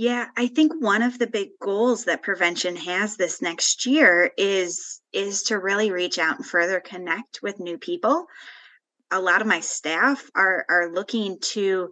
Yeah, 0.00 0.26
I 0.36 0.46
think 0.46 0.72
one 0.78 1.02
of 1.02 1.18
the 1.18 1.26
big 1.26 1.50
goals 1.60 2.04
that 2.04 2.22
prevention 2.22 2.76
has 2.76 3.16
this 3.16 3.42
next 3.42 3.84
year 3.84 4.30
is 4.38 5.00
is 5.12 5.42
to 5.44 5.58
really 5.58 5.90
reach 5.90 6.20
out 6.20 6.36
and 6.36 6.46
further 6.46 6.78
connect 6.78 7.42
with 7.42 7.58
new 7.58 7.78
people. 7.78 8.26
A 9.10 9.20
lot 9.20 9.40
of 9.40 9.48
my 9.48 9.58
staff 9.58 10.30
are 10.36 10.64
are 10.68 10.92
looking 10.92 11.38
to 11.40 11.90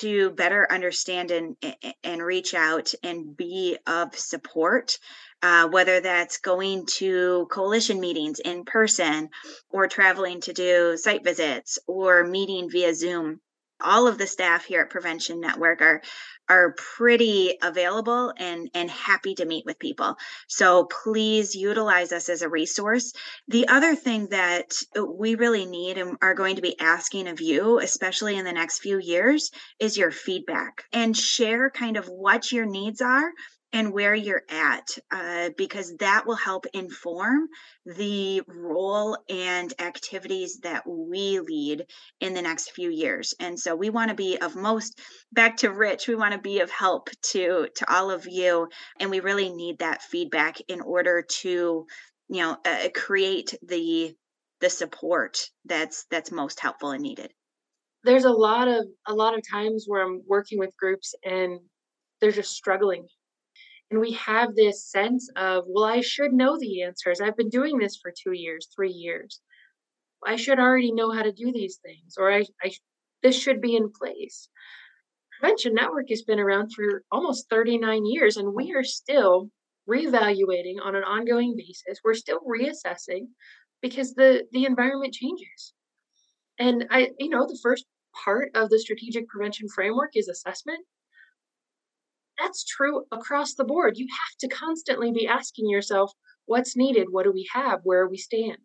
to 0.00 0.30
better 0.30 0.66
understand 0.70 1.30
and 1.30 1.56
and 2.02 2.22
reach 2.22 2.54
out 2.54 2.92
and 3.02 3.36
be 3.36 3.76
of 3.86 4.16
support 4.16 4.98
uh, 5.44 5.68
whether 5.68 6.00
that's 6.00 6.38
going 6.38 6.86
to 6.86 7.46
coalition 7.50 8.00
meetings 8.00 8.40
in 8.40 8.64
person 8.64 9.28
or 9.68 9.86
traveling 9.86 10.40
to 10.40 10.54
do 10.54 10.96
site 10.96 11.22
visits 11.22 11.78
or 11.86 12.24
meeting 12.24 12.70
via 12.70 12.94
zoom. 12.94 13.42
All 13.78 14.06
of 14.08 14.16
the 14.16 14.26
staff 14.26 14.64
here 14.64 14.80
at 14.80 14.88
prevention 14.88 15.40
network 15.40 15.82
are 15.82 16.00
are 16.48 16.74
pretty 16.96 17.56
available 17.62 18.32
and 18.36 18.70
and 18.74 18.90
happy 18.90 19.34
to 19.34 19.44
meet 19.44 19.64
with 19.64 19.78
people. 19.78 20.16
So 20.48 20.84
please 20.84 21.54
utilize 21.54 22.12
us 22.12 22.28
as 22.28 22.42
a 22.42 22.48
resource. 22.48 23.12
The 23.48 23.68
other 23.68 23.94
thing 23.94 24.28
that 24.28 24.74
uh, 24.96 25.04
we 25.04 25.34
really 25.34 25.66
need 25.66 25.98
and 25.98 26.16
are 26.22 26.34
going 26.34 26.56
to 26.56 26.62
be 26.62 26.78
asking 26.80 27.28
of 27.28 27.40
you 27.40 27.78
especially 27.78 28.36
in 28.36 28.44
the 28.44 28.52
next 28.52 28.80
few 28.80 28.98
years 28.98 29.50
is 29.78 29.96
your 29.96 30.10
feedback 30.10 30.84
and 30.92 31.16
share 31.16 31.70
kind 31.70 31.96
of 31.96 32.06
what 32.06 32.52
your 32.52 32.66
needs 32.66 33.00
are 33.00 33.30
and 33.74 33.92
where 33.92 34.14
you're 34.14 34.44
at, 34.48 34.86
uh, 35.10 35.50
because 35.58 35.96
that 35.96 36.24
will 36.26 36.36
help 36.36 36.64
inform 36.72 37.48
the 37.84 38.40
role 38.46 39.18
and 39.28 39.74
activities 39.80 40.60
that 40.62 40.84
we 40.86 41.40
lead 41.40 41.84
in 42.20 42.34
the 42.34 42.40
next 42.40 42.70
few 42.70 42.88
years. 42.88 43.34
And 43.40 43.58
so 43.58 43.74
we 43.74 43.90
want 43.90 44.10
to 44.10 44.14
be 44.14 44.38
of 44.38 44.54
most 44.54 45.00
back 45.32 45.56
to 45.58 45.72
Rich, 45.72 46.06
we 46.06 46.14
want 46.14 46.34
to 46.34 46.40
be 46.40 46.60
of 46.60 46.70
help 46.70 47.10
to 47.32 47.66
to 47.74 47.92
all 47.92 48.12
of 48.12 48.28
you, 48.28 48.68
and 49.00 49.10
we 49.10 49.18
really 49.18 49.50
need 49.52 49.80
that 49.80 50.02
feedback 50.02 50.56
in 50.68 50.80
order 50.80 51.26
to, 51.40 51.84
you 52.28 52.40
know, 52.40 52.56
uh, 52.64 52.88
create 52.94 53.54
the 53.66 54.14
the 54.60 54.70
support 54.70 55.50
that's 55.64 56.06
that's 56.12 56.30
most 56.30 56.60
helpful 56.60 56.92
and 56.92 57.02
needed. 57.02 57.32
There's 58.04 58.24
a 58.24 58.30
lot 58.30 58.68
of 58.68 58.86
a 59.08 59.14
lot 59.14 59.36
of 59.36 59.42
times 59.50 59.86
where 59.88 60.00
I'm 60.00 60.22
working 60.28 60.60
with 60.60 60.76
groups 60.76 61.12
and 61.24 61.58
they're 62.20 62.30
just 62.30 62.52
struggling 62.52 63.08
and 63.90 64.00
we 64.00 64.12
have 64.12 64.54
this 64.54 64.84
sense 64.90 65.30
of, 65.36 65.64
well, 65.66 65.84
I 65.84 66.00
should 66.00 66.32
know 66.32 66.58
the 66.58 66.82
answers. 66.82 67.20
I've 67.20 67.36
been 67.36 67.50
doing 67.50 67.78
this 67.78 67.96
for 67.96 68.12
two 68.12 68.32
years, 68.32 68.68
three 68.74 68.90
years. 68.90 69.40
I 70.26 70.36
should 70.36 70.58
already 70.58 70.90
know 70.92 71.10
how 71.10 71.22
to 71.22 71.32
do 71.32 71.52
these 71.52 71.78
things, 71.84 72.16
or 72.18 72.32
I, 72.32 72.44
I 72.62 72.72
this 73.22 73.38
should 73.38 73.60
be 73.60 73.76
in 73.76 73.92
place. 73.92 74.48
Prevention 75.38 75.74
Network 75.74 76.08
has 76.08 76.22
been 76.22 76.40
around 76.40 76.72
for 76.74 77.02
almost 77.10 77.48
39 77.50 78.06
years, 78.06 78.36
and 78.36 78.54
we 78.54 78.72
are 78.74 78.84
still 78.84 79.50
reevaluating 79.88 80.76
on 80.82 80.96
an 80.96 81.04
ongoing 81.04 81.54
basis. 81.56 82.00
We're 82.02 82.14
still 82.14 82.40
reassessing 82.40 83.28
because 83.82 84.14
the 84.14 84.46
the 84.52 84.64
environment 84.64 85.12
changes. 85.12 85.74
And 86.58 86.86
I, 86.90 87.10
you 87.18 87.28
know, 87.28 87.46
the 87.46 87.58
first 87.62 87.84
part 88.24 88.50
of 88.54 88.70
the 88.70 88.78
strategic 88.78 89.28
prevention 89.28 89.68
framework 89.68 90.12
is 90.14 90.28
assessment 90.28 90.80
that's 92.38 92.64
true 92.64 93.04
across 93.12 93.54
the 93.54 93.64
board. 93.64 93.96
You 93.96 94.06
have 94.10 94.38
to 94.40 94.54
constantly 94.54 95.12
be 95.12 95.26
asking 95.26 95.68
yourself, 95.68 96.12
what's 96.46 96.76
needed? 96.76 97.08
What 97.10 97.24
do 97.24 97.32
we 97.32 97.48
have? 97.52 97.80
Where 97.84 98.08
we 98.08 98.16
stand? 98.16 98.58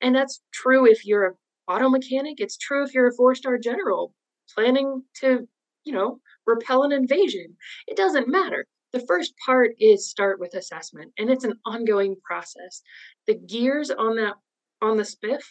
And 0.00 0.14
that's 0.14 0.40
true 0.52 0.86
if 0.86 1.04
you're 1.04 1.26
an 1.26 1.34
auto 1.68 1.88
mechanic. 1.88 2.40
It's 2.40 2.56
true 2.56 2.84
if 2.84 2.94
you're 2.94 3.08
a 3.08 3.14
four 3.14 3.34
star 3.34 3.58
general 3.58 4.14
planning 4.54 5.02
to, 5.20 5.46
you 5.84 5.92
know, 5.92 6.20
repel 6.46 6.82
an 6.82 6.92
invasion. 6.92 7.56
It 7.86 7.96
doesn't 7.96 8.28
matter. 8.28 8.66
The 8.92 9.04
first 9.06 9.34
part 9.44 9.70
is 9.78 10.10
start 10.10 10.40
with 10.40 10.54
assessment, 10.54 11.12
and 11.16 11.30
it's 11.30 11.44
an 11.44 11.54
ongoing 11.64 12.16
process. 12.24 12.82
The 13.26 13.34
gears 13.34 13.90
on 13.90 14.16
that 14.16 14.34
on 14.82 14.96
the 14.96 15.04
spiff, 15.04 15.42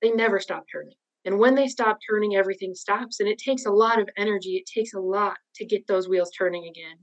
they 0.00 0.10
never 0.10 0.40
stop 0.40 0.64
turning. 0.72 0.94
And 1.24 1.38
when 1.38 1.54
they 1.54 1.68
stop 1.68 1.98
turning, 2.06 2.36
everything 2.36 2.74
stops. 2.74 3.20
And 3.20 3.28
it 3.28 3.38
takes 3.38 3.64
a 3.64 3.70
lot 3.70 3.98
of 3.98 4.08
energy. 4.16 4.56
It 4.56 4.66
takes 4.66 4.92
a 4.94 5.00
lot 5.00 5.36
to 5.56 5.64
get 5.64 5.86
those 5.86 6.08
wheels 6.08 6.30
turning 6.36 6.66
again. 6.66 6.96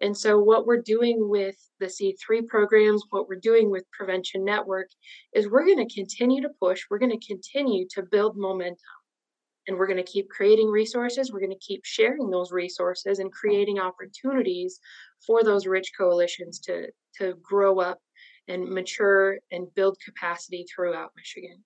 And 0.00 0.16
so, 0.16 0.38
what 0.38 0.66
we're 0.66 0.80
doing 0.80 1.28
with 1.28 1.56
the 1.78 1.86
C3 1.86 2.46
programs, 2.46 3.02
what 3.10 3.28
we're 3.28 3.40
doing 3.40 3.70
with 3.70 3.90
Prevention 3.90 4.44
Network, 4.44 4.88
is 5.34 5.48
we're 5.48 5.66
going 5.66 5.86
to 5.86 5.94
continue 5.94 6.40
to 6.42 6.50
push, 6.60 6.84
we're 6.88 6.98
going 6.98 7.18
to 7.18 7.26
continue 7.26 7.86
to 7.90 8.02
build 8.02 8.36
momentum. 8.36 8.78
And 9.66 9.76
we're 9.76 9.86
going 9.86 10.02
to 10.02 10.12
keep 10.12 10.30
creating 10.30 10.68
resources. 10.68 11.30
We're 11.30 11.40
going 11.40 11.50
to 11.50 11.58
keep 11.58 11.84
sharing 11.84 12.30
those 12.30 12.52
resources 12.52 13.18
and 13.18 13.30
creating 13.30 13.78
opportunities 13.78 14.80
for 15.26 15.44
those 15.44 15.66
rich 15.66 15.92
coalitions 15.94 16.58
to, 16.60 16.86
to 17.18 17.34
grow 17.42 17.78
up 17.78 17.98
and 18.46 18.66
mature 18.70 19.36
and 19.52 19.66
build 19.74 19.98
capacity 20.02 20.64
throughout 20.74 21.10
Michigan 21.18 21.62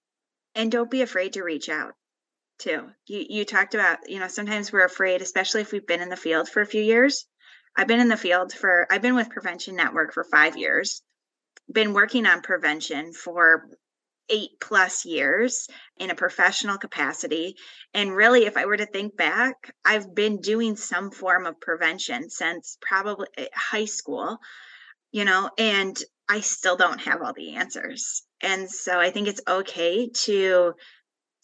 and 0.54 0.70
don't 0.70 0.90
be 0.90 1.02
afraid 1.02 1.34
to 1.34 1.42
reach 1.42 1.68
out 1.68 1.94
too. 2.58 2.90
You 3.06 3.24
you 3.28 3.44
talked 3.44 3.74
about 3.74 4.08
you 4.08 4.18
know 4.20 4.28
sometimes 4.28 4.72
we're 4.72 4.84
afraid 4.84 5.22
especially 5.22 5.62
if 5.62 5.72
we've 5.72 5.86
been 5.86 6.02
in 6.02 6.08
the 6.10 6.16
field 6.16 6.48
for 6.48 6.60
a 6.62 6.66
few 6.66 6.82
years. 6.82 7.26
I've 7.76 7.86
been 7.88 8.00
in 8.00 8.08
the 8.08 8.16
field 8.16 8.52
for 8.52 8.86
i've 8.90 9.02
been 9.02 9.14
with 9.14 9.30
prevention 9.30 9.76
network 9.76 10.12
for 10.12 10.24
five 10.24 10.56
years 10.56 11.02
been 11.72 11.94
working 11.94 12.26
on 12.26 12.42
prevention 12.42 13.12
for 13.12 13.68
eight 14.28 14.50
plus 14.60 15.04
years 15.04 15.68
in 15.98 16.10
a 16.10 16.14
professional 16.14 16.78
capacity. 16.78 17.56
And 17.94 18.14
really 18.14 18.46
if 18.46 18.56
i 18.56 18.66
were 18.66 18.76
to 18.76 18.86
think 18.86 19.16
back 19.16 19.74
i've 19.84 20.14
been 20.14 20.40
doing 20.40 20.76
some 20.76 21.10
form 21.10 21.46
of 21.46 21.60
prevention 21.60 22.30
since 22.30 22.78
probably 22.80 23.28
eh, 23.36 23.48
high 23.54 23.86
school 23.86 24.38
you 25.10 25.24
know 25.24 25.50
and 25.58 25.98
i 26.32 26.40
still 26.40 26.76
don't 26.76 27.00
have 27.00 27.20
all 27.22 27.34
the 27.34 27.54
answers. 27.56 28.22
And 28.40 28.70
so 28.70 28.98
i 28.98 29.10
think 29.10 29.28
it's 29.28 29.42
okay 29.46 30.08
to 30.24 30.74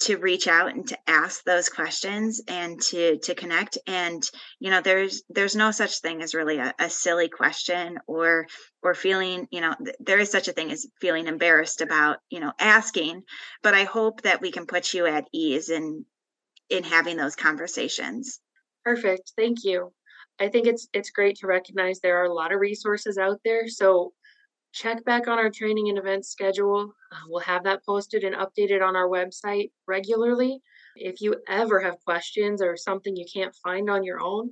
to 0.01 0.17
reach 0.17 0.47
out 0.47 0.71
and 0.71 0.87
to 0.87 0.99
ask 1.09 1.43
those 1.43 1.69
questions 1.69 2.41
and 2.47 2.81
to 2.81 3.19
to 3.19 3.35
connect. 3.35 3.79
And 3.87 4.23
you 4.61 4.71
know 4.71 4.81
there's 4.81 5.23
there's 5.29 5.57
no 5.57 5.71
such 5.73 6.01
thing 6.01 6.23
as 6.23 6.35
really 6.35 6.59
a, 6.59 6.73
a 6.79 6.89
silly 6.89 7.29
question 7.29 7.99
or 8.07 8.47
or 8.83 8.95
feeling 8.95 9.49
you 9.51 9.61
know 9.61 9.75
th- 9.85 9.97
there 10.01 10.21
is 10.21 10.31
such 10.31 10.49
a 10.49 10.53
thing 10.53 10.71
as 10.71 10.87
feeling 11.01 11.27
embarrassed 11.27 11.81
about 11.81 12.19
you 12.31 12.41
know 12.41 12.53
asking. 12.59 13.25
But 13.63 13.75
i 13.75 13.85
hope 13.85 14.23
that 14.23 14.41
we 14.41 14.53
can 14.53 14.67
put 14.67 14.95
you 14.95 15.07
at 15.07 15.29
ease 15.33 15.69
in 15.69 16.05
in 16.71 16.85
having 16.85 17.17
those 17.17 17.37
conversations. 17.37 18.41
Perfect. 18.85 19.33
Thank 19.37 19.65
you. 19.65 19.93
I 20.41 20.49
think 20.49 20.67
it's 20.67 20.89
it's 20.93 21.11
great 21.11 21.37
to 21.39 21.47
recognize 21.47 21.99
there 21.99 22.19
are 22.19 22.27
a 22.27 22.35
lot 22.35 22.53
of 22.53 22.61
resources 22.61 23.19
out 23.19 23.41
there. 23.45 23.69
So 23.69 24.13
check 24.73 25.05
back 25.05 25.29
on 25.29 25.39
our 25.39 25.51
training 25.51 25.89
and 25.89 25.99
event 25.99 26.25
schedule. 26.25 26.93
Uh, 27.13 27.17
we'll 27.29 27.41
have 27.41 27.65
that 27.65 27.85
posted 27.85 28.25
and 28.25 28.37
updated 28.37 28.83
on 28.83 28.97
our 28.97 29.09
website 29.09 29.71
regularly. 29.87 30.61
If 30.97 31.21
you 31.21 31.37
ever 31.49 31.81
have 31.81 32.05
questions 32.05 32.61
or 32.61 32.77
something 32.77 33.17
you 33.17 33.27
can't 33.33 33.55
find 33.63 33.89
on 33.89 34.05
your 34.05 34.21
own, 34.21 34.51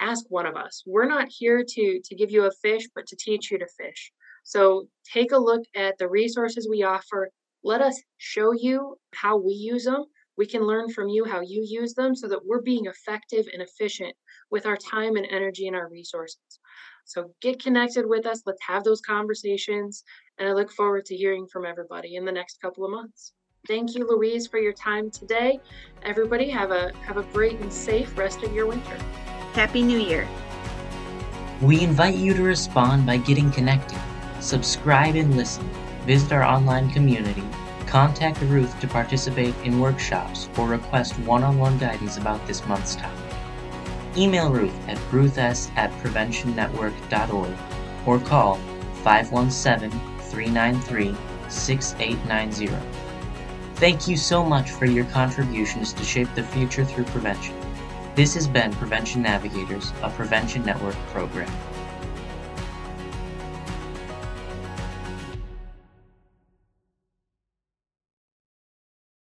ask 0.00 0.24
one 0.28 0.46
of 0.46 0.56
us. 0.56 0.82
We're 0.86 1.06
not 1.06 1.28
here 1.28 1.64
to, 1.66 2.00
to 2.04 2.14
give 2.14 2.30
you 2.30 2.44
a 2.44 2.52
fish, 2.62 2.88
but 2.94 3.06
to 3.06 3.16
teach 3.16 3.50
you 3.50 3.58
to 3.58 3.66
fish. 3.78 4.12
So 4.44 4.88
take 5.12 5.32
a 5.32 5.38
look 5.38 5.62
at 5.76 5.98
the 5.98 6.08
resources 6.08 6.68
we 6.68 6.82
offer. 6.82 7.30
Let 7.62 7.80
us 7.80 8.00
show 8.18 8.52
you 8.52 8.96
how 9.14 9.36
we 9.36 9.52
use 9.52 9.84
them. 9.84 10.04
We 10.36 10.46
can 10.46 10.66
learn 10.66 10.90
from 10.90 11.08
you 11.08 11.24
how 11.24 11.40
you 11.40 11.64
use 11.64 11.94
them 11.94 12.16
so 12.16 12.26
that 12.28 12.44
we're 12.44 12.62
being 12.62 12.86
effective 12.86 13.46
and 13.52 13.62
efficient 13.62 14.14
with 14.50 14.66
our 14.66 14.76
time 14.76 15.16
and 15.16 15.26
energy 15.30 15.66
and 15.68 15.76
our 15.76 15.88
resources. 15.88 16.40
So 17.04 17.32
get 17.40 17.62
connected 17.62 18.06
with 18.06 18.26
us. 18.26 18.42
Let's 18.46 18.62
have 18.66 18.84
those 18.84 19.00
conversations. 19.00 20.04
And 20.38 20.48
I 20.48 20.52
look 20.52 20.70
forward 20.70 21.04
to 21.06 21.16
hearing 21.16 21.46
from 21.46 21.66
everybody 21.66 22.16
in 22.16 22.24
the 22.24 22.32
next 22.32 22.60
couple 22.60 22.84
of 22.84 22.90
months. 22.90 23.32
Thank 23.68 23.94
you, 23.94 24.08
Louise, 24.08 24.48
for 24.48 24.58
your 24.58 24.72
time 24.72 25.10
today. 25.10 25.60
Everybody 26.02 26.50
have 26.50 26.72
a 26.72 26.92
have 27.04 27.16
a 27.16 27.22
great 27.22 27.60
and 27.60 27.72
safe 27.72 28.16
rest 28.18 28.42
of 28.42 28.52
your 28.52 28.66
winter. 28.66 28.96
Happy 29.52 29.82
New 29.82 29.98
Year. 29.98 30.26
We 31.60 31.80
invite 31.80 32.16
you 32.16 32.34
to 32.34 32.42
respond 32.42 33.06
by 33.06 33.18
getting 33.18 33.52
connected. 33.52 34.00
Subscribe 34.40 35.14
and 35.14 35.36
listen. 35.36 35.68
Visit 36.06 36.32
our 36.32 36.42
online 36.42 36.90
community. 36.90 37.44
Contact 37.86 38.40
Ruth 38.40 38.80
to 38.80 38.88
participate 38.88 39.54
in 39.62 39.78
workshops 39.78 40.48
or 40.58 40.66
request 40.66 41.16
one 41.20 41.44
on 41.44 41.58
one 41.58 41.78
guidance 41.78 42.16
about 42.16 42.44
this 42.48 42.66
month's 42.66 42.96
topic. 42.96 43.31
Email 44.16 44.50
Ruth 44.50 44.88
at 44.88 44.98
ruths 45.12 45.70
at 45.76 45.90
preventionnetwork.org 46.02 47.56
or 48.06 48.18
call 48.20 48.56
517 49.02 49.90
393 50.18 51.16
6890. 51.48 53.02
Thank 53.76 54.06
you 54.06 54.16
so 54.16 54.44
much 54.44 54.70
for 54.70 54.86
your 54.86 55.04
contributions 55.06 55.92
to 55.94 56.04
shape 56.04 56.28
the 56.34 56.42
future 56.42 56.84
through 56.84 57.04
prevention. 57.04 57.54
This 58.14 58.34
has 58.34 58.46
been 58.46 58.72
Prevention 58.74 59.22
Navigators, 59.22 59.92
a 60.02 60.10
Prevention 60.10 60.64
Network 60.64 60.94
program. 61.12 61.50